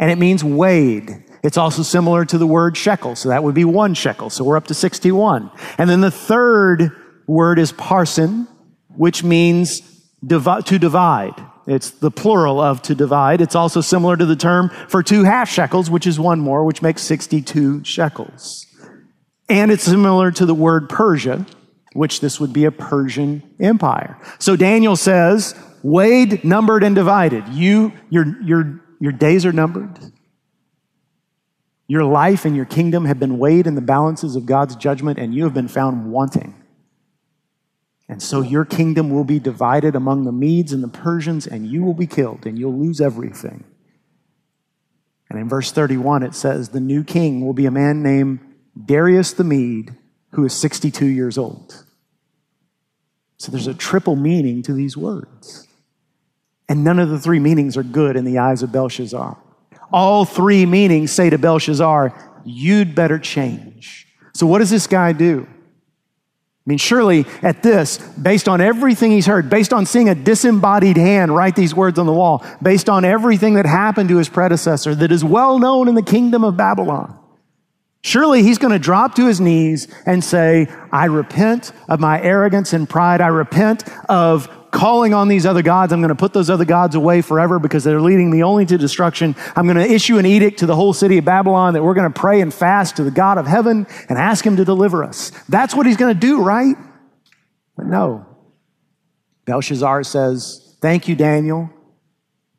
and 0.00 0.10
it 0.10 0.16
means 0.16 0.42
weighed. 0.42 1.24
It's 1.42 1.56
also 1.56 1.82
similar 1.82 2.24
to 2.24 2.38
the 2.38 2.46
word 2.46 2.76
shekel, 2.76 3.14
so 3.16 3.28
that 3.28 3.44
would 3.44 3.54
be 3.54 3.64
one 3.64 3.94
shekel. 3.94 4.30
So 4.30 4.44
we're 4.44 4.56
up 4.56 4.66
to 4.68 4.74
61. 4.74 5.50
And 5.78 5.88
then 5.88 6.00
the 6.00 6.10
third 6.10 6.90
word 7.26 7.58
is 7.58 7.72
parsin, 7.72 8.48
which 8.96 9.22
means 9.22 9.80
to 10.26 10.78
divide. 10.78 11.34
It's 11.66 11.90
the 11.90 12.10
plural 12.10 12.60
of 12.60 12.80
to 12.82 12.94
divide. 12.94 13.40
It's 13.40 13.54
also 13.54 13.80
similar 13.80 14.16
to 14.16 14.24
the 14.24 14.36
term 14.36 14.70
for 14.88 15.02
two 15.02 15.24
half 15.24 15.50
shekels, 15.50 15.90
which 15.90 16.06
is 16.06 16.18
one 16.18 16.40
more, 16.40 16.64
which 16.64 16.80
makes 16.82 17.02
62 17.02 17.84
shekels. 17.84 18.66
And 19.48 19.70
it's 19.70 19.84
similar 19.84 20.30
to 20.32 20.46
the 20.46 20.54
word 20.54 20.88
Persia, 20.88 21.46
which 21.92 22.20
this 22.20 22.40
would 22.40 22.52
be 22.52 22.64
a 22.64 22.72
Persian 22.72 23.42
empire. 23.60 24.18
So 24.38 24.56
Daniel 24.56 24.96
says, 24.96 25.54
weighed, 25.82 26.42
numbered, 26.42 26.82
and 26.82 26.94
divided. 26.94 27.48
You, 27.48 27.92
your, 28.10 28.42
your, 28.42 28.80
your 29.00 29.12
days 29.12 29.46
are 29.46 29.52
numbered. 29.52 29.98
Your 31.88 32.04
life 32.04 32.44
and 32.44 32.54
your 32.54 32.66
kingdom 32.66 33.06
have 33.06 33.18
been 33.18 33.38
weighed 33.38 33.66
in 33.66 33.74
the 33.74 33.80
balances 33.80 34.36
of 34.36 34.44
God's 34.44 34.76
judgment, 34.76 35.18
and 35.18 35.34
you 35.34 35.44
have 35.44 35.54
been 35.54 35.68
found 35.68 36.12
wanting. 36.12 36.54
And 38.10 38.22
so 38.22 38.42
your 38.42 38.66
kingdom 38.66 39.10
will 39.10 39.24
be 39.24 39.38
divided 39.38 39.96
among 39.96 40.24
the 40.24 40.32
Medes 40.32 40.72
and 40.72 40.84
the 40.84 40.88
Persians, 40.88 41.46
and 41.46 41.66
you 41.66 41.82
will 41.82 41.94
be 41.94 42.06
killed, 42.06 42.46
and 42.46 42.58
you'll 42.58 42.78
lose 42.78 43.00
everything. 43.00 43.64
And 45.30 45.38
in 45.38 45.48
verse 45.48 45.72
31, 45.72 46.22
it 46.22 46.34
says, 46.34 46.68
The 46.68 46.80
new 46.80 47.04
king 47.04 47.44
will 47.44 47.54
be 47.54 47.66
a 47.66 47.70
man 47.70 48.02
named 48.02 48.40
Darius 48.82 49.32
the 49.32 49.44
Mede, 49.44 49.94
who 50.32 50.44
is 50.44 50.52
62 50.52 51.06
years 51.06 51.38
old. 51.38 51.84
So 53.38 53.50
there's 53.50 53.66
a 53.66 53.74
triple 53.74 54.16
meaning 54.16 54.62
to 54.62 54.74
these 54.74 54.96
words. 54.96 55.66
And 56.68 56.84
none 56.84 56.98
of 56.98 57.08
the 57.08 57.18
three 57.18 57.38
meanings 57.38 57.76
are 57.76 57.82
good 57.82 58.16
in 58.16 58.24
the 58.24 58.38
eyes 58.38 58.62
of 58.62 58.72
Belshazzar. 58.72 59.38
All 59.92 60.24
three 60.24 60.66
meanings 60.66 61.12
say 61.12 61.30
to 61.30 61.38
Belshazzar, 61.38 62.14
You'd 62.44 62.94
better 62.94 63.18
change. 63.18 64.06
So, 64.32 64.46
what 64.46 64.58
does 64.58 64.70
this 64.70 64.86
guy 64.86 65.12
do? 65.12 65.46
I 65.48 66.68
mean, 66.68 66.78
surely 66.78 67.24
at 67.42 67.62
this, 67.62 67.96
based 67.96 68.46
on 68.46 68.60
everything 68.60 69.10
he's 69.10 69.24
heard, 69.24 69.48
based 69.48 69.72
on 69.72 69.86
seeing 69.86 70.10
a 70.10 70.14
disembodied 70.14 70.98
hand 70.98 71.34
write 71.34 71.56
these 71.56 71.74
words 71.74 71.98
on 71.98 72.04
the 72.04 72.12
wall, 72.12 72.44
based 72.62 72.90
on 72.90 73.06
everything 73.06 73.54
that 73.54 73.64
happened 73.64 74.10
to 74.10 74.18
his 74.18 74.28
predecessor 74.28 74.94
that 74.94 75.10
is 75.10 75.24
well 75.24 75.58
known 75.58 75.88
in 75.88 75.94
the 75.94 76.02
kingdom 76.02 76.44
of 76.44 76.58
Babylon, 76.58 77.18
surely 78.02 78.42
he's 78.42 78.58
going 78.58 78.74
to 78.74 78.78
drop 78.78 79.14
to 79.14 79.26
his 79.26 79.40
knees 79.40 79.88
and 80.04 80.22
say, 80.22 80.68
I 80.92 81.06
repent 81.06 81.72
of 81.88 82.00
my 82.00 82.20
arrogance 82.20 82.74
and 82.74 82.86
pride. 82.86 83.22
I 83.22 83.28
repent 83.28 83.84
of 84.10 84.50
calling 84.70 85.14
on 85.14 85.28
these 85.28 85.46
other 85.46 85.62
gods. 85.62 85.92
I'm 85.92 86.00
going 86.00 86.08
to 86.08 86.14
put 86.14 86.32
those 86.32 86.50
other 86.50 86.64
gods 86.64 86.94
away 86.94 87.22
forever 87.22 87.58
because 87.58 87.84
they're 87.84 88.00
leading 88.00 88.30
me 88.30 88.42
only 88.42 88.66
to 88.66 88.78
destruction. 88.78 89.34
I'm 89.56 89.66
going 89.66 89.76
to 89.76 89.92
issue 89.92 90.18
an 90.18 90.26
edict 90.26 90.60
to 90.60 90.66
the 90.66 90.76
whole 90.76 90.92
city 90.92 91.18
of 91.18 91.24
Babylon 91.24 91.74
that 91.74 91.82
we're 91.82 91.94
going 91.94 92.12
to 92.12 92.20
pray 92.20 92.40
and 92.40 92.52
fast 92.52 92.96
to 92.96 93.04
the 93.04 93.10
God 93.10 93.38
of 93.38 93.46
heaven 93.46 93.86
and 94.08 94.18
ask 94.18 94.44
him 94.44 94.56
to 94.56 94.64
deliver 94.64 95.04
us. 95.04 95.30
That's 95.48 95.74
what 95.74 95.86
he's 95.86 95.96
going 95.96 96.14
to 96.14 96.20
do, 96.20 96.42
right? 96.42 96.76
But 97.76 97.86
no. 97.86 98.26
Belshazzar 99.44 100.04
says, 100.04 100.76
Thank 100.80 101.08
you, 101.08 101.16
Daniel. 101.16 101.70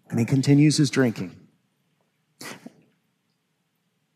And 0.10 0.20
he 0.20 0.26
continues 0.26 0.78
his 0.78 0.90
drinking. 0.90 1.36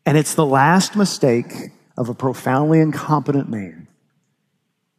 And 0.06 0.18
it's 0.18 0.34
the 0.34 0.44
last 0.44 0.96
mistake 0.96 1.70
of 1.96 2.08
a 2.08 2.14
profoundly 2.14 2.80
incompetent 2.80 3.48
man. 3.48 3.83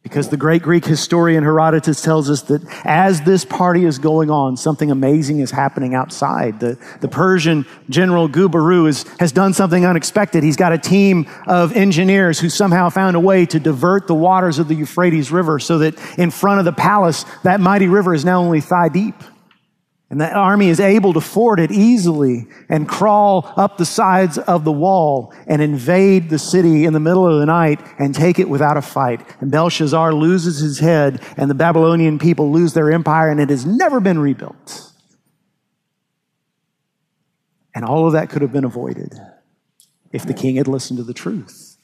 Because 0.06 0.28
the 0.28 0.36
great 0.36 0.62
Greek 0.62 0.84
historian 0.84 1.42
Herodotus 1.42 2.00
tells 2.00 2.30
us 2.30 2.42
that 2.42 2.62
as 2.84 3.22
this 3.22 3.44
party 3.44 3.84
is 3.84 3.98
going 3.98 4.30
on, 4.30 4.56
something 4.56 4.92
amazing 4.92 5.40
is 5.40 5.50
happening 5.50 5.96
outside. 5.96 6.60
The, 6.60 6.78
the 7.00 7.08
Persian 7.08 7.66
general 7.90 8.28
Gubaru 8.28 8.86
is, 8.86 9.04
has 9.18 9.32
done 9.32 9.52
something 9.52 9.84
unexpected. 9.84 10.44
He's 10.44 10.56
got 10.56 10.72
a 10.72 10.78
team 10.78 11.26
of 11.48 11.76
engineers 11.76 12.38
who 12.38 12.48
somehow 12.48 12.88
found 12.88 13.16
a 13.16 13.20
way 13.20 13.46
to 13.46 13.58
divert 13.58 14.06
the 14.06 14.14
waters 14.14 14.60
of 14.60 14.68
the 14.68 14.76
Euphrates 14.76 15.32
River 15.32 15.58
so 15.58 15.78
that 15.78 15.98
in 16.16 16.30
front 16.30 16.60
of 16.60 16.64
the 16.64 16.72
palace, 16.72 17.24
that 17.42 17.58
mighty 17.58 17.88
river 17.88 18.14
is 18.14 18.24
now 18.24 18.40
only 18.40 18.60
thigh 18.60 18.88
deep. 18.88 19.16
And 20.08 20.20
the 20.20 20.32
army 20.32 20.68
is 20.68 20.78
able 20.78 21.12
to 21.14 21.20
ford 21.20 21.58
it 21.58 21.72
easily 21.72 22.46
and 22.68 22.88
crawl 22.88 23.52
up 23.56 23.76
the 23.76 23.84
sides 23.84 24.38
of 24.38 24.64
the 24.64 24.70
wall 24.70 25.34
and 25.48 25.60
invade 25.60 26.30
the 26.30 26.38
city 26.38 26.84
in 26.84 26.92
the 26.92 27.00
middle 27.00 27.26
of 27.26 27.40
the 27.40 27.46
night 27.46 27.80
and 27.98 28.14
take 28.14 28.38
it 28.38 28.48
without 28.48 28.76
a 28.76 28.82
fight. 28.82 29.20
And 29.40 29.50
Belshazzar 29.50 30.14
loses 30.14 30.58
his 30.58 30.78
head 30.78 31.20
and 31.36 31.50
the 31.50 31.56
Babylonian 31.56 32.20
people 32.20 32.52
lose 32.52 32.72
their 32.72 32.92
empire 32.92 33.30
and 33.30 33.40
it 33.40 33.50
has 33.50 33.66
never 33.66 33.98
been 33.98 34.20
rebuilt. 34.20 34.92
And 37.74 37.84
all 37.84 38.06
of 38.06 38.12
that 38.12 38.30
could 38.30 38.42
have 38.42 38.52
been 38.52 38.64
avoided 38.64 39.12
if 40.12 40.24
the 40.24 40.34
king 40.34 40.54
had 40.54 40.68
listened 40.68 40.98
to 40.98 41.02
the 41.02 41.12
truth. 41.12 41.76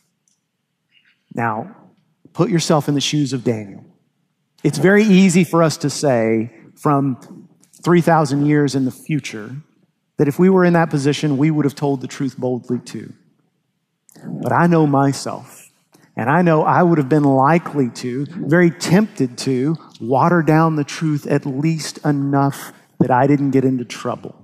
Now, 1.35 1.77
put 2.33 2.51
yourself 2.51 2.89
in 2.89 2.95
the 2.95 3.01
shoes 3.01 3.33
of 3.33 3.43
Daniel. 3.43 3.85
It's 4.63 4.79
very 4.79 5.03
easy 5.03 5.43
for 5.43 5.61
us 5.63 5.77
to 5.79 5.91
say 5.91 6.53
from 6.77 7.49
3,000 7.83 8.47
years 8.47 8.75
in 8.75 8.85
the 8.85 8.91
future 8.91 9.57
that 10.19 10.29
if 10.29 10.39
we 10.39 10.49
were 10.49 10.65
in 10.65 10.75
that 10.75 10.91
position, 10.91 11.37
we 11.37 11.51
would 11.51 11.65
have 11.65 11.75
told 11.75 12.01
the 12.01 12.07
truth 12.07 12.37
boldly 12.39 12.79
too. 12.79 13.13
But 14.25 14.53
I 14.53 14.67
know 14.67 14.87
myself, 14.87 15.71
and 16.17 16.31
I 16.31 16.43
know 16.43 16.63
I 16.63 16.83
would 16.83 16.99
have 16.99 17.09
been 17.09 17.25
likely 17.25 17.91
to, 17.91 18.27
very 18.29 18.71
tempted 18.71 19.39
to, 19.39 19.77
water 20.01 20.43
down 20.43 20.77
the 20.77 20.85
truth 20.85 21.27
at 21.27 21.47
least 21.47 21.99
enough 22.05 22.73
that 23.01 23.11
I 23.11 23.27
didn't 23.27 23.51
get 23.51 23.65
into 23.65 23.85
trouble. 23.85 24.37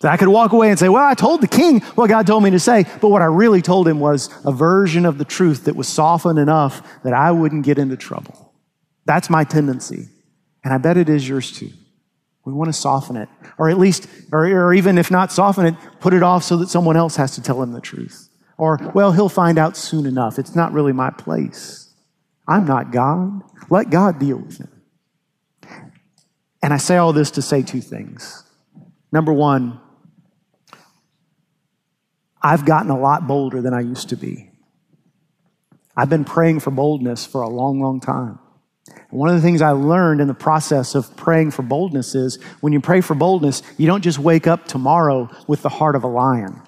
That 0.00 0.12
I 0.12 0.16
could 0.16 0.28
walk 0.28 0.52
away 0.52 0.68
and 0.70 0.78
say, 0.78 0.88
Well, 0.88 1.04
I 1.04 1.14
told 1.14 1.40
the 1.40 1.48
king 1.48 1.80
what 1.96 2.08
God 2.08 2.26
told 2.26 2.42
me 2.42 2.50
to 2.50 2.60
say, 2.60 2.84
but 3.00 3.08
what 3.08 3.22
I 3.22 3.26
really 3.26 3.62
told 3.62 3.88
him 3.88 4.00
was 4.00 4.28
a 4.44 4.52
version 4.52 5.06
of 5.06 5.18
the 5.18 5.24
truth 5.24 5.64
that 5.64 5.76
was 5.76 5.88
softened 5.88 6.38
enough 6.38 6.86
that 7.04 7.14
I 7.14 7.30
wouldn't 7.30 7.64
get 7.64 7.78
into 7.78 7.96
trouble. 7.96 8.52
That's 9.06 9.30
my 9.30 9.44
tendency. 9.44 10.08
And 10.62 10.72
I 10.72 10.78
bet 10.78 10.96
it 10.96 11.08
is 11.08 11.28
yours 11.28 11.50
too. 11.52 11.70
We 12.44 12.52
want 12.52 12.68
to 12.68 12.72
soften 12.72 13.16
it, 13.16 13.28
or 13.56 13.70
at 13.70 13.78
least, 13.78 14.06
or, 14.30 14.46
or 14.46 14.74
even 14.74 14.98
if 14.98 15.10
not 15.10 15.32
soften 15.32 15.64
it, 15.64 15.74
put 16.00 16.12
it 16.12 16.22
off 16.22 16.44
so 16.44 16.58
that 16.58 16.68
someone 16.68 16.96
else 16.96 17.16
has 17.16 17.34
to 17.36 17.42
tell 17.42 17.62
him 17.62 17.72
the 17.72 17.80
truth. 17.80 18.28
Or, 18.58 18.78
well, 18.94 19.12
he'll 19.12 19.30
find 19.30 19.58
out 19.58 19.76
soon 19.76 20.06
enough. 20.06 20.38
It's 20.38 20.54
not 20.54 20.72
really 20.72 20.92
my 20.92 21.10
place. 21.10 21.92
I'm 22.46 22.66
not 22.66 22.92
God. 22.92 23.42
Let 23.70 23.90
God 23.90 24.18
deal 24.18 24.36
with 24.36 24.60
it. 24.60 24.68
And 26.62 26.72
I 26.72 26.76
say 26.76 26.96
all 26.96 27.12
this 27.12 27.30
to 27.32 27.42
say 27.42 27.62
two 27.62 27.80
things. 27.80 28.44
Number 29.10 29.32
one, 29.32 29.80
I've 32.42 32.66
gotten 32.66 32.90
a 32.90 32.98
lot 32.98 33.26
bolder 33.26 33.62
than 33.62 33.72
I 33.72 33.80
used 33.80 34.10
to 34.10 34.16
be. 34.16 34.50
I've 35.96 36.10
been 36.10 36.24
praying 36.24 36.60
for 36.60 36.70
boldness 36.70 37.24
for 37.24 37.40
a 37.40 37.48
long, 37.48 37.80
long 37.80 38.00
time. 38.00 38.38
One 39.14 39.28
of 39.28 39.36
the 39.36 39.42
things 39.42 39.62
I 39.62 39.70
learned 39.70 40.20
in 40.20 40.26
the 40.26 40.34
process 40.34 40.96
of 40.96 41.16
praying 41.16 41.52
for 41.52 41.62
boldness 41.62 42.16
is 42.16 42.42
when 42.60 42.72
you 42.72 42.80
pray 42.80 43.00
for 43.00 43.14
boldness, 43.14 43.62
you 43.78 43.86
don't 43.86 44.02
just 44.02 44.18
wake 44.18 44.48
up 44.48 44.66
tomorrow 44.66 45.30
with 45.46 45.62
the 45.62 45.68
heart 45.68 45.94
of 45.94 46.02
a 46.02 46.08
lion. 46.08 46.60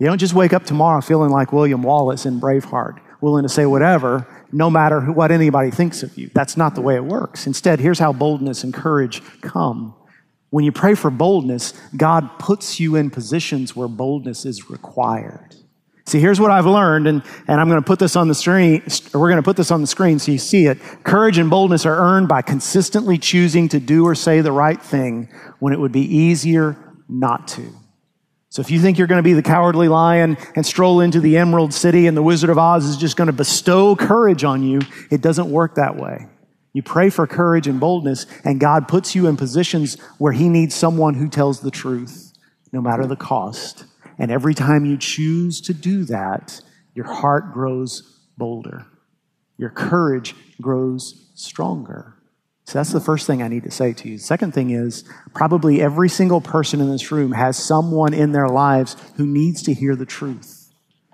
You 0.00 0.06
don't 0.06 0.18
just 0.18 0.34
wake 0.34 0.52
up 0.52 0.64
tomorrow 0.64 1.00
feeling 1.00 1.30
like 1.30 1.52
William 1.52 1.82
Wallace 1.82 2.26
in 2.26 2.40
Braveheart, 2.40 2.98
willing 3.20 3.44
to 3.44 3.48
say 3.48 3.64
whatever, 3.64 4.26
no 4.50 4.68
matter 4.68 5.00
what 5.00 5.30
anybody 5.30 5.70
thinks 5.70 6.02
of 6.02 6.18
you. 6.18 6.30
That's 6.34 6.56
not 6.56 6.74
the 6.74 6.80
way 6.80 6.96
it 6.96 7.04
works. 7.04 7.46
Instead, 7.46 7.78
here's 7.78 8.00
how 8.00 8.12
boldness 8.12 8.64
and 8.64 8.74
courage 8.74 9.22
come. 9.40 9.94
When 10.50 10.64
you 10.64 10.72
pray 10.72 10.96
for 10.96 11.12
boldness, 11.12 11.74
God 11.96 12.40
puts 12.40 12.80
you 12.80 12.96
in 12.96 13.08
positions 13.08 13.76
where 13.76 13.86
boldness 13.86 14.44
is 14.44 14.68
required. 14.68 15.54
See, 16.06 16.20
here's 16.20 16.38
what 16.38 16.52
I've 16.52 16.66
learned, 16.66 17.08
and, 17.08 17.22
and 17.48 17.60
I'm 17.60 17.68
going 17.68 17.82
to 17.82 17.86
put 17.86 17.98
this 17.98 18.14
on 18.14 18.28
the 18.28 18.34
screen, 18.34 18.80
we're 19.12 19.28
going 19.28 19.36
to 19.36 19.42
put 19.42 19.56
this 19.56 19.72
on 19.72 19.80
the 19.80 19.88
screen 19.88 20.20
so 20.20 20.30
you 20.30 20.38
see 20.38 20.66
it. 20.66 20.78
Courage 21.02 21.36
and 21.36 21.50
boldness 21.50 21.84
are 21.84 21.96
earned 21.96 22.28
by 22.28 22.42
consistently 22.42 23.18
choosing 23.18 23.68
to 23.70 23.80
do 23.80 24.06
or 24.06 24.14
say 24.14 24.40
the 24.40 24.52
right 24.52 24.80
thing 24.80 25.28
when 25.58 25.72
it 25.72 25.80
would 25.80 25.90
be 25.90 26.02
easier 26.02 26.76
not 27.08 27.48
to. 27.48 27.72
So 28.50 28.60
if 28.60 28.70
you 28.70 28.80
think 28.80 28.98
you're 28.98 29.08
going 29.08 29.18
to 29.18 29.28
be 29.28 29.32
the 29.32 29.42
cowardly 29.42 29.88
lion 29.88 30.38
and 30.54 30.64
stroll 30.64 31.00
into 31.00 31.18
the 31.18 31.36
Emerald 31.36 31.74
City 31.74 32.06
and 32.06 32.16
the 32.16 32.22
Wizard 32.22 32.50
of 32.50 32.56
Oz 32.56 32.84
is 32.84 32.96
just 32.96 33.16
going 33.16 33.26
to 33.26 33.32
bestow 33.32 33.96
courage 33.96 34.44
on 34.44 34.62
you, 34.62 34.80
it 35.10 35.20
doesn't 35.20 35.50
work 35.50 35.74
that 35.74 35.96
way. 35.96 36.28
You 36.72 36.82
pray 36.82 37.10
for 37.10 37.26
courage 37.26 37.66
and 37.66 37.80
boldness, 37.80 38.26
and 38.44 38.60
God 38.60 38.86
puts 38.86 39.14
you 39.14 39.26
in 39.26 39.36
positions 39.36 40.00
where 40.18 40.32
He 40.32 40.48
needs 40.48 40.74
someone 40.74 41.14
who 41.14 41.28
tells 41.28 41.60
the 41.60 41.70
truth, 41.70 42.32
no 42.72 42.80
matter 42.80 43.06
the 43.06 43.16
cost. 43.16 43.84
And 44.18 44.30
every 44.30 44.54
time 44.54 44.84
you 44.84 44.96
choose 44.96 45.60
to 45.62 45.74
do 45.74 46.04
that, 46.04 46.60
your 46.94 47.06
heart 47.06 47.52
grows 47.52 48.02
bolder. 48.38 48.86
Your 49.58 49.70
courage 49.70 50.34
grows 50.60 51.26
stronger. 51.34 52.14
So 52.64 52.78
that's 52.78 52.92
the 52.92 53.00
first 53.00 53.26
thing 53.26 53.42
I 53.42 53.48
need 53.48 53.62
to 53.64 53.70
say 53.70 53.92
to 53.92 54.08
you. 54.08 54.18
Second 54.18 54.52
thing 54.52 54.70
is 54.70 55.04
probably 55.34 55.80
every 55.80 56.08
single 56.08 56.40
person 56.40 56.80
in 56.80 56.90
this 56.90 57.12
room 57.12 57.32
has 57.32 57.56
someone 57.56 58.12
in 58.12 58.32
their 58.32 58.48
lives 58.48 58.96
who 59.16 59.26
needs 59.26 59.62
to 59.64 59.74
hear 59.74 59.94
the 59.94 60.06
truth. 60.06 60.72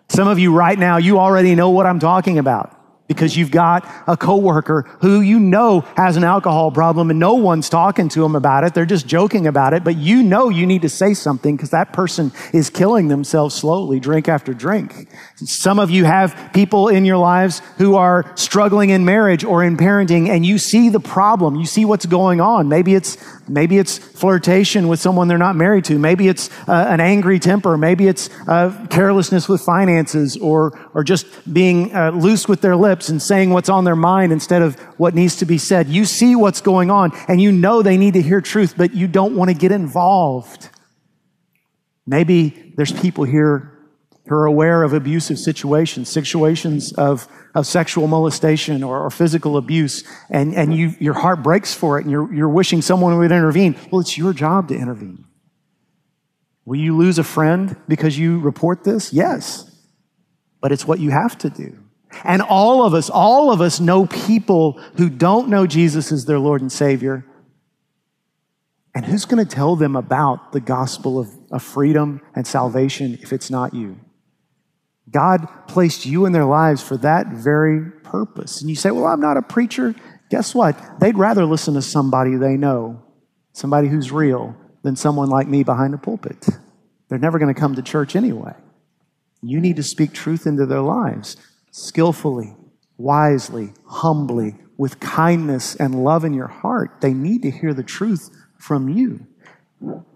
Some 0.08 0.28
of 0.28 0.38
you 0.38 0.54
right 0.54 0.78
now, 0.78 0.96
you 0.96 1.18
already 1.18 1.54
know 1.54 1.70
what 1.70 1.86
I'm 1.86 1.98
talking 1.98 2.38
about 2.38 2.78
because 3.12 3.36
you've 3.36 3.50
got 3.50 3.86
a 4.06 4.16
coworker 4.16 4.82
who 5.00 5.20
you 5.20 5.38
know 5.38 5.80
has 5.96 6.16
an 6.16 6.24
alcohol 6.24 6.70
problem 6.70 7.10
and 7.10 7.18
no 7.18 7.34
one's 7.34 7.68
talking 7.68 8.08
to 8.10 8.20
them 8.20 8.34
about 8.34 8.64
it. 8.64 8.74
They're 8.74 8.86
just 8.86 9.06
joking 9.06 9.46
about 9.46 9.74
it, 9.74 9.84
but 9.84 9.96
you 9.96 10.22
know 10.22 10.48
you 10.48 10.66
need 10.66 10.82
to 10.82 10.88
say 10.88 11.14
something 11.14 11.56
because 11.56 11.70
that 11.70 11.92
person 11.92 12.32
is 12.52 12.70
killing 12.70 13.08
themselves 13.08 13.54
slowly, 13.54 14.00
drink 14.00 14.28
after 14.28 14.54
drink. 14.54 15.08
Some 15.36 15.78
of 15.78 15.90
you 15.90 16.04
have 16.04 16.50
people 16.52 16.88
in 16.88 17.04
your 17.04 17.18
lives 17.18 17.60
who 17.78 17.96
are 17.96 18.30
struggling 18.36 18.90
in 18.90 19.04
marriage 19.04 19.44
or 19.44 19.62
in 19.62 19.76
parenting 19.76 20.28
and 20.28 20.44
you 20.44 20.58
see 20.58 20.88
the 20.88 21.00
problem. 21.00 21.56
You 21.56 21.66
see 21.66 21.84
what's 21.84 22.06
going 22.06 22.40
on. 22.40 22.68
Maybe 22.68 22.94
it's 22.94 23.16
Maybe 23.48 23.78
it's 23.78 23.98
flirtation 23.98 24.88
with 24.88 25.00
someone 25.00 25.28
they're 25.28 25.38
not 25.38 25.56
married 25.56 25.84
to. 25.86 25.98
Maybe 25.98 26.28
it's 26.28 26.48
uh, 26.68 26.86
an 26.88 27.00
angry 27.00 27.38
temper. 27.38 27.76
Maybe 27.76 28.06
it's 28.06 28.30
uh, 28.46 28.86
carelessness 28.88 29.48
with 29.48 29.60
finances 29.60 30.36
or, 30.36 30.78
or 30.94 31.02
just 31.02 31.52
being 31.52 31.94
uh, 31.94 32.10
loose 32.10 32.46
with 32.46 32.60
their 32.60 32.76
lips 32.76 33.08
and 33.08 33.20
saying 33.20 33.50
what's 33.50 33.68
on 33.68 33.84
their 33.84 33.96
mind 33.96 34.32
instead 34.32 34.62
of 34.62 34.78
what 34.98 35.14
needs 35.14 35.36
to 35.36 35.44
be 35.44 35.58
said. 35.58 35.88
You 35.88 36.04
see 36.04 36.36
what's 36.36 36.60
going 36.60 36.90
on 36.90 37.12
and 37.28 37.40
you 37.40 37.50
know 37.50 37.82
they 37.82 37.96
need 37.96 38.14
to 38.14 38.22
hear 38.22 38.40
truth, 38.40 38.74
but 38.76 38.94
you 38.94 39.08
don't 39.08 39.34
want 39.34 39.50
to 39.50 39.54
get 39.54 39.72
involved. 39.72 40.68
Maybe 42.06 42.72
there's 42.76 42.92
people 42.92 43.24
here 43.24 43.71
who 44.28 44.34
are 44.34 44.46
aware 44.46 44.82
of 44.82 44.92
abusive 44.92 45.38
situations, 45.38 46.08
situations 46.08 46.92
of 46.92 47.28
of 47.54 47.66
sexual 47.66 48.06
molestation 48.06 48.82
or, 48.82 49.04
or 49.04 49.10
physical 49.10 49.56
abuse, 49.56 50.04
and, 50.30 50.54
and 50.54 50.74
you, 50.74 50.94
your 50.98 51.14
heart 51.14 51.42
breaks 51.42 51.74
for 51.74 51.98
it 51.98 52.02
and 52.02 52.10
you're, 52.10 52.32
you're 52.32 52.48
wishing 52.48 52.80
someone 52.80 53.18
would 53.18 53.30
intervene, 53.30 53.76
well, 53.90 54.00
it's 54.00 54.16
your 54.16 54.32
job 54.32 54.68
to 54.68 54.74
intervene. 54.74 55.24
Will 56.64 56.78
you 56.78 56.96
lose 56.96 57.18
a 57.18 57.24
friend 57.24 57.76
because 57.88 58.18
you 58.18 58.38
report 58.38 58.84
this? 58.84 59.12
Yes. 59.12 59.70
But 60.60 60.72
it's 60.72 60.86
what 60.86 61.00
you 61.00 61.10
have 61.10 61.36
to 61.38 61.50
do. 61.50 61.78
And 62.24 62.40
all 62.40 62.84
of 62.84 62.94
us, 62.94 63.10
all 63.10 63.50
of 63.50 63.60
us 63.60 63.80
know 63.80 64.06
people 64.06 64.80
who 64.96 65.10
don't 65.10 65.48
know 65.48 65.66
Jesus 65.66 66.12
as 66.12 66.24
their 66.24 66.38
Lord 66.38 66.60
and 66.60 66.70
Savior. 66.70 67.24
And 68.94 69.04
who's 69.04 69.24
going 69.24 69.44
to 69.44 69.54
tell 69.54 69.76
them 69.76 69.96
about 69.96 70.52
the 70.52 70.60
gospel 70.60 71.18
of, 71.18 71.30
of 71.50 71.62
freedom 71.62 72.20
and 72.34 72.46
salvation 72.46 73.18
if 73.22 73.32
it's 73.32 73.50
not 73.50 73.74
you? 73.74 73.98
God 75.10 75.46
placed 75.68 76.06
you 76.06 76.26
in 76.26 76.32
their 76.32 76.44
lives 76.44 76.82
for 76.82 76.96
that 76.98 77.28
very 77.28 77.90
purpose. 77.90 78.60
And 78.60 78.70
you 78.70 78.76
say, 78.76 78.90
Well, 78.90 79.06
I'm 79.06 79.20
not 79.20 79.36
a 79.36 79.42
preacher. 79.42 79.94
Guess 80.30 80.54
what? 80.54 80.78
They'd 81.00 81.18
rather 81.18 81.44
listen 81.44 81.74
to 81.74 81.82
somebody 81.82 82.36
they 82.36 82.56
know, 82.56 83.02
somebody 83.52 83.88
who's 83.88 84.10
real, 84.10 84.56
than 84.82 84.96
someone 84.96 85.28
like 85.28 85.46
me 85.46 85.62
behind 85.62 85.94
a 85.94 85.98
pulpit. 85.98 86.46
They're 87.08 87.18
never 87.18 87.38
going 87.38 87.52
to 87.52 87.60
come 87.60 87.74
to 87.74 87.82
church 87.82 88.16
anyway. 88.16 88.54
You 89.42 89.60
need 89.60 89.76
to 89.76 89.82
speak 89.82 90.12
truth 90.12 90.46
into 90.46 90.66
their 90.66 90.80
lives 90.80 91.36
skillfully, 91.70 92.56
wisely, 92.96 93.72
humbly, 93.86 94.56
with 94.78 95.00
kindness 95.00 95.74
and 95.76 96.02
love 96.04 96.24
in 96.24 96.32
your 96.32 96.48
heart. 96.48 97.00
They 97.00 97.12
need 97.12 97.42
to 97.42 97.50
hear 97.50 97.74
the 97.74 97.82
truth 97.82 98.30
from 98.58 98.88
you. 98.88 99.26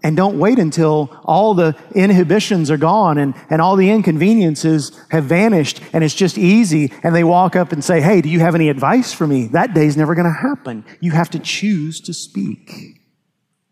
And 0.03 0.15
don't 0.15 0.39
wait 0.39 0.59
until 0.59 1.09
all 1.25 1.53
the 1.53 1.75
inhibitions 1.93 2.71
are 2.71 2.77
gone 2.77 3.17
and, 3.17 3.33
and 3.49 3.61
all 3.61 3.75
the 3.75 3.89
inconveniences 3.89 4.97
have 5.09 5.25
vanished 5.25 5.81
and 5.91 6.03
it's 6.03 6.15
just 6.15 6.37
easy 6.37 6.93
and 7.03 7.13
they 7.13 7.23
walk 7.23 7.55
up 7.55 7.71
and 7.71 7.83
say, 7.83 7.99
Hey, 7.99 8.21
do 8.21 8.29
you 8.29 8.39
have 8.39 8.55
any 8.55 8.69
advice 8.69 9.11
for 9.11 9.27
me? 9.27 9.47
That 9.47 9.73
day's 9.73 9.97
never 9.97 10.15
going 10.15 10.25
to 10.25 10.31
happen. 10.31 10.85
You 11.01 11.11
have 11.11 11.29
to 11.31 11.39
choose 11.39 11.99
to 12.01 12.13
speak 12.13 13.01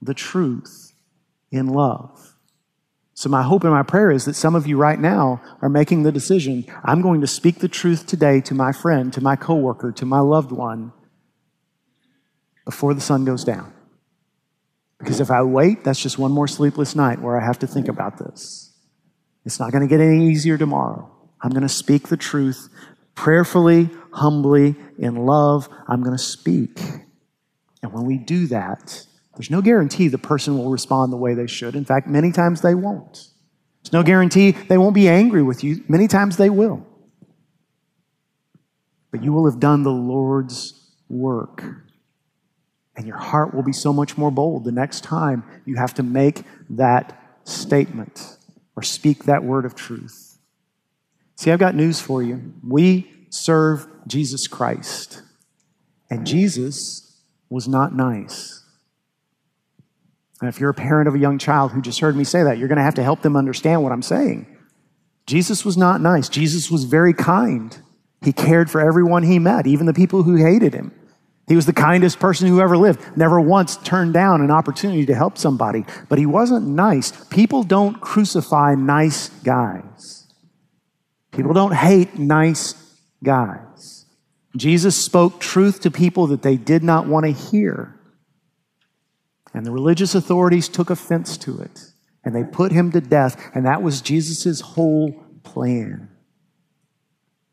the 0.02 0.14
truth 0.14 0.94
in 1.52 1.68
love. 1.68 2.36
So, 3.18 3.30
my 3.30 3.44
hope 3.44 3.64
and 3.64 3.72
my 3.72 3.84
prayer 3.84 4.12
is 4.12 4.26
that 4.26 4.34
some 4.34 4.56
of 4.56 4.68
you 4.68 4.76
right 4.76 5.00
now 5.00 5.42
are 5.62 5.70
making 5.70 6.04
the 6.04 6.12
decision 6.12 6.66
I'm 6.84 7.02
going 7.02 7.22
to 7.22 7.28
speak 7.28 7.60
the 7.60 7.70
truth 7.70 8.06
today 8.06 8.42
to 8.42 8.54
my 8.54 8.74
friend, 8.74 9.14
to 9.14 9.22
my 9.22 9.38
coworker, 9.38 9.94
to 9.94 10.06
my 10.06 10.20
loved 10.20 10.52
one 10.52 10.92
before 12.66 12.94
the 12.94 13.00
sun 13.00 13.24
goes 13.24 13.46
down. 13.46 13.75
Because 15.06 15.22
if 15.22 15.30
I 15.30 15.44
wait, 15.44 15.84
that's 15.84 16.02
just 16.02 16.18
one 16.18 16.32
more 16.32 16.48
sleepless 16.48 16.96
night 16.96 17.22
where 17.22 17.40
I 17.40 17.46
have 17.46 17.60
to 17.60 17.68
think 17.68 17.88
about 17.88 18.18
this. 18.18 18.74
It's 19.46 19.60
not 19.60 19.72
going 19.72 19.84
to 19.84 19.88
get 19.88 20.02
any 20.02 20.32
easier 20.32 20.58
tomorrow. 20.58 21.12
I'm 21.40 21.52
going 21.52 21.62
to 21.62 21.70
speak 21.70 22.08
the 22.08 22.18
truth 22.18 22.70
prayerfully, 23.14 23.92
humbly, 24.12 24.76
in 24.98 25.16
love. 25.16 25.70
I'm 25.88 26.02
going 26.02 26.18
to 26.18 26.24
speak. 26.24 26.80
And 27.84 27.94
when 27.94 28.06
we 28.06 28.18
do 28.18 28.48
that, 28.48 29.06
there's 29.36 29.52
no 29.52 29.62
guarantee 29.62 30.08
the 30.08 30.18
person 30.18 30.58
will 30.58 30.72
respond 30.72 31.14
the 31.14 31.18
way 31.18 31.36
they 31.36 31.46
should. 31.46 31.76
In 31.76 31.86
fact, 31.86 32.08
many 32.08 32.32
times 32.32 32.62
they 32.62 32.74
won't. 32.74 33.28
There's 33.84 33.94
no 33.94 34.02
guarantee 34.02 34.54
they 34.54 34.80
won't 34.80 34.96
be 34.96 35.08
angry 35.08 35.44
with 35.44 35.64
you. 35.64 35.84
Many 35.88 36.08
times 36.08 36.38
they 36.38 36.50
will. 36.50 36.84
But 39.12 39.24
you 39.24 39.34
will 39.34 39.48
have 39.48 39.60
done 39.60 39.84
the 39.84 39.92
Lord's 39.92 40.74
work. 41.10 41.64
And 42.98 43.06
your 43.06 43.18
heart 43.18 43.54
will 43.54 43.64
be 43.64 43.74
so 43.74 43.92
much 43.92 44.18
more 44.18 44.32
bold 44.32 44.64
the 44.64 44.72
next 44.72 45.04
time 45.04 45.44
you 45.66 45.76
have 45.76 45.94
to 45.96 46.04
make 46.04 46.44
that 46.70 47.38
statement 47.44 48.38
or 48.76 48.84
speak 48.84 49.26
that 49.26 49.44
word 49.44 49.66
of 49.66 49.76
truth. 49.76 50.38
See, 51.36 51.52
I've 51.52 51.60
got 51.60 51.76
news 51.76 52.00
for 52.00 52.24
you. 52.24 52.54
We 52.66 53.12
serve 53.30 53.88
Jesus 54.08 54.48
Christ. 54.48 55.22
And 56.10 56.26
Jesus 56.26 57.22
was 57.50 57.68
not 57.68 57.94
nice. 57.94 58.64
And 60.40 60.50
if 60.50 60.60
you're 60.60 60.70
a 60.70 60.74
parent 60.74 61.08
of 61.08 61.16
a 61.16 61.20
young 61.20 61.38
child 61.38 61.72
who 61.72 61.82
just 61.82 62.00
heard 62.00 62.16
me 62.16 62.24
say 62.24 62.44
that, 62.44 62.58
you're 62.58 62.68
going 62.68 62.78
to 62.78 62.84
have 62.84 62.96
to 62.96 63.04
help 63.04 63.22
them 63.22 63.36
understand 63.36 63.84
what 63.84 63.92
I'm 63.92 64.02
saying. 64.02 64.48
Jesus 65.26 65.66
was 65.66 65.76
not 65.76 66.02
nice. 66.02 66.30
Jesus 66.30 66.70
was 66.70 66.84
very 66.84 67.14
kind. 67.14 67.78
He 68.22 68.32
cared 68.32 68.70
for 68.70 68.80
everyone 68.82 69.24
he 69.24 69.40
met, 69.40 69.68
even 69.68 69.86
the 69.86 69.94
people 69.94 70.24
who 70.24 70.36
hated 70.36 70.74
him. 70.74 70.92
He 71.48 71.56
was 71.56 71.68
the 71.68 71.74
kindest 71.74 72.20
person 72.20 72.48
who 72.48 72.60
ever 72.60 72.76
lived, 72.76 73.18
never 73.18 73.40
once 73.40 73.78
turned 73.78 74.14
down 74.14 74.42
an 74.42 74.50
opportunity 74.50 75.06
to 75.06 75.16
help 75.16 75.38
somebody, 75.38 75.86
but 76.10 76.18
he 76.18 76.26
wasn't 76.26 76.68
nice. 76.68 77.12
People 77.26 77.64
don't 77.64 78.02
crucify 78.02 78.74
nice 78.74 79.30
guys. 79.30 80.26
People 81.32 81.54
don't 81.54 81.74
hate 81.74 82.18
nice 82.18 82.74
guys. 83.24 84.06
Jesus 84.56 84.96
spoke 84.96 85.40
truth 85.40 85.82
to 85.82 85.92
people 85.92 86.28
that 86.28 86.42
they 86.42 86.56
did 86.56 86.84
not 86.84 87.08
want 87.08 87.26
to 87.26 87.32
hear. 87.32 87.96
And 89.54 89.66
the 89.66 89.72
religious 89.72 90.16
authorities 90.16 90.68
took 90.68 90.90
offense 90.90 91.38
to 91.40 91.60
it 91.60 91.92
and 92.24 92.36
they 92.36 92.44
put 92.44 92.72
him 92.72 92.92
to 92.92 93.02
death. 93.02 93.52
And 93.54 93.66
that 93.66 93.84
was 93.84 94.02
Jesus' 94.02 94.62
whole 94.62 95.12
plan. 95.44 96.10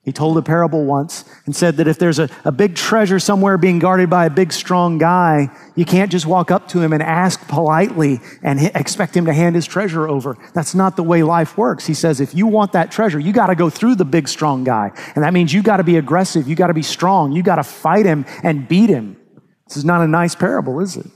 He 0.05 0.11
told 0.11 0.37
a 0.37 0.43
parable 0.43 0.85
once 0.85 1.25
and 1.47 1.55
said 1.55 1.77
that 1.77 1.87
if 1.87 1.97
there's 1.97 2.19
a, 2.19 2.29
a 2.45 2.51
big 2.51 2.75
treasure 2.75 3.21
somewhere 3.21 3.57
being 3.57 3.79
guarded 3.79 4.11
by 4.11 4.27
a 4.27 4.31
big, 4.31 4.53
strong 4.53 4.99
guy, 4.99 5.49
you 5.77 5.85
can't 5.85 6.11
just 6.11 6.27
walk 6.27 6.51
up 6.51 6.67
to 6.69 6.83
him 6.83 6.93
and 6.93 7.01
ask 7.01 7.47
politely 7.47 8.21
and 8.43 8.61
expect 8.75 9.17
him 9.17 9.27
to 9.27 9.33
hand 9.33 9.55
his 9.55 9.65
treasure 9.65 10.09
over. 10.09 10.37
That's 10.55 10.75
not 10.75 10.97
the 10.97 11.05
way 11.05 11.23
life 11.23 11.57
works. 11.57 11.87
He 11.87 11.95
says, 11.95 12.21
if 12.21 12.35
you 12.35 12.49
want 12.49 12.73
that 12.73 12.91
treasure, 12.91 13.21
you 13.21 13.33
got 13.33 13.47
to 13.47 13.55
go 13.55 13.71
through 13.71 13.95
the 13.95 14.05
big, 14.05 14.27
strong 14.27 14.65
guy. 14.65 14.91
And 15.15 15.23
that 15.23 15.33
means 15.33 15.53
you 15.53 15.63
got 15.63 15.77
to 15.77 15.85
be 15.85 15.97
aggressive. 15.97 16.49
You 16.49 16.57
got 16.57 16.67
to 16.67 16.75
be 16.75 16.83
strong. 16.83 17.31
You 17.31 17.45
got 17.45 17.57
to 17.57 17.63
fight 17.63 18.05
him 18.05 18.27
and 18.43 18.67
beat 18.67 18.91
him. 18.91 19.17
This 19.69 19.77
is 19.77 19.85
not 19.85 20.03
a 20.03 20.09
nice 20.09 20.35
parable, 20.35 20.81
is 20.81 20.97
it? 20.97 21.07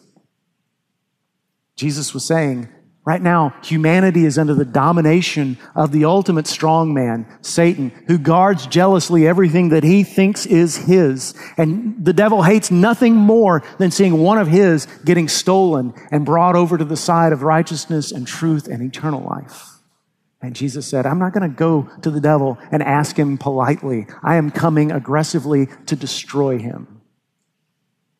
Jesus 1.75 2.14
was 2.14 2.25
saying, 2.25 2.68
Right 3.07 3.23
now, 3.23 3.55
humanity 3.62 4.25
is 4.25 4.37
under 4.37 4.53
the 4.53 4.64
domination 4.64 5.59
of 5.77 5.92
the 5.92 6.05
ultimate 6.05 6.47
strongman, 6.47 7.25
Satan, 7.40 7.90
who 8.09 8.19
guards 8.19 8.66
jealously 8.66 9.29
everything 9.29 9.69
that 9.69 9.85
he 9.85 10.03
thinks 10.03 10.45
is 10.45 10.77
his. 10.77 11.33
And 11.57 12.05
the 12.05 12.12
devil 12.12 12.42
hates 12.42 12.73
nothing 12.73 13.14
more 13.14 13.62
than 13.79 13.92
seeing 13.92 14.19
one 14.19 14.38
of 14.38 14.49
his 14.49 14.88
getting 15.05 15.29
stolen 15.29 15.95
and 16.11 16.27
brought 16.27 16.57
over 16.57 16.77
to 16.77 16.85
the 16.85 16.97
side 16.97 17.33
of 17.33 17.42
righteousness 17.42 18.11
and 18.11 18.27
truth 18.27 18.66
and 18.66 18.83
eternal 18.83 19.23
life. 19.23 19.69
And 20.42 20.57
Jesus 20.57 20.85
said, 20.85 21.07
I'm 21.07 21.21
not 21.21 21.33
going 21.33 21.49
to 21.49 21.57
go 21.57 21.88
to 22.03 22.11
the 22.11 22.21
devil 22.21 22.59
and 22.73 22.83
ask 22.83 23.16
him 23.16 23.38
politely. 23.38 24.09
I 24.25 24.35
am 24.35 24.51
coming 24.51 24.90
aggressively 24.90 25.69
to 25.87 25.95
destroy 25.95 26.59
him. 26.59 26.95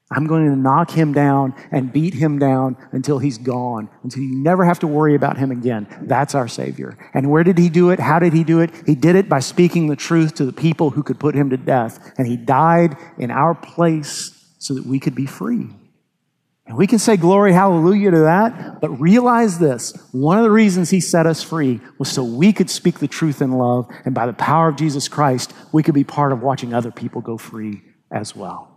I'm 0.09 0.29
going 0.29 0.49
to 0.49 0.57
knock 0.57 0.93
him 0.93 1.13
down 1.13 1.55
and 1.73 1.93
beat 1.93 2.15
him 2.15 2.39
down 2.39 2.77
until 2.93 3.19
he's 3.19 3.39
gone, 3.39 3.89
until 4.05 4.23
you 4.23 4.37
never 4.37 4.65
have 4.65 4.79
to 4.81 4.87
worry 4.87 5.17
about 5.17 5.37
him 5.37 5.51
again. 5.51 5.89
That's 6.03 6.35
our 6.35 6.47
Savior. 6.47 6.97
And 7.13 7.29
where 7.29 7.43
did 7.43 7.59
he 7.59 7.69
do 7.69 7.91
it? 7.91 7.99
How 7.99 8.21
did 8.21 8.33
he 8.33 8.45
do 8.45 8.61
it? 8.61 8.71
He 8.87 8.95
did 8.95 9.17
it 9.17 9.29
by 9.29 9.41
speaking 9.41 9.89
the 9.89 9.97
truth 9.97 10.35
to 10.37 10.45
the 10.45 10.53
people 10.53 10.91
who 10.91 11.03
could 11.03 11.19
put 11.19 11.35
him 11.35 11.51
to 11.51 11.57
death. 11.57 12.15
And 12.19 12.29
he 12.29 12.37
died 12.37 12.97
in 13.19 13.33
our 13.33 13.55
place 13.55 14.33
so 14.59 14.75
that 14.75 14.87
we 14.87 15.01
could 15.01 15.17
be 15.17 15.27
free. 15.27 15.71
And 16.69 16.77
we 16.77 16.87
can 16.87 17.01
say 17.01 17.17
glory, 17.17 17.53
hallelujah 17.53 18.13
to 18.13 18.19
that, 18.21 18.81
but 18.81 18.91
realize 18.91 19.59
this. 19.59 19.93
One 20.13 20.37
of 20.39 20.45
the 20.45 20.51
reasons 20.51 20.91
he 20.91 21.01
set 21.01 21.27
us 21.27 21.43
free 21.43 21.81
was 21.99 22.11
so 22.11 22.23
we 22.23 22.53
could 22.53 22.71
speak 22.71 23.01
the 23.01 23.09
truth 23.09 23.43
in 23.43 23.53
love. 23.53 23.89
And 24.05 24.15
by 24.15 24.27
the 24.27 24.33
power 24.33 24.69
of 24.69 24.77
Jesus 24.77 25.09
Christ, 25.09 25.53
we 25.73 25.83
could 25.83 25.95
be 25.95 26.05
part 26.05 26.33
of 26.33 26.43
watching 26.43 26.75
other 26.75 26.91
people 26.93 27.21
go 27.21 27.37
free 27.37 27.83
as 28.11 28.35
well. 28.37 28.76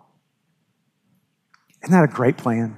Isn't 1.83 1.93
that 1.93 2.03
a 2.03 2.13
great 2.13 2.37
plan? 2.37 2.77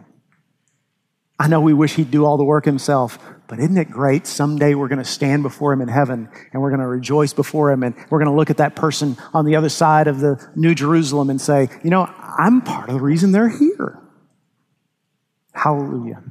I 1.40 1.48
know 1.48 1.60
we 1.60 1.74
wish 1.74 1.96
he'd 1.96 2.12
do 2.12 2.24
all 2.24 2.38
the 2.38 2.44
work 2.44 2.66
himself, 2.66 3.18
but 3.48 3.58
isn't 3.58 3.76
it 3.76 3.90
great? 3.90 4.28
Someday 4.28 4.76
we're 4.76 4.88
going 4.88 5.00
to 5.00 5.04
stand 5.04 5.42
before 5.42 5.74
him 5.74 5.82
in 5.82 5.88
heaven 5.88 6.30
and 6.54 6.62
we're 6.62 6.70
going 6.70 6.82
to 6.82 6.88
rejoice 6.88 7.34
before 7.34 7.72
him 7.72 7.82
and 7.82 7.96
we're 8.12 8.20
going 8.20 8.30
to 8.30 8.36
look 8.36 8.52
at 8.52 8.58
that 8.58 8.76
person 8.76 9.18
on 9.34 9.46
the 9.46 9.56
other 9.56 9.70
side 9.70 10.08
of 10.08 10.20
the 10.20 10.40
New 10.56 10.76
Jerusalem 10.76 11.32
and 11.32 11.42
say, 11.42 11.70
you 11.84 11.90
know, 11.90 12.08
I'm 12.38 12.62
part 12.62 12.90
of 12.90 12.96
the 12.96 13.02
reason 13.02 13.32
they're 13.32 13.50
here. 13.50 14.00
Hallelujah. 15.54 16.22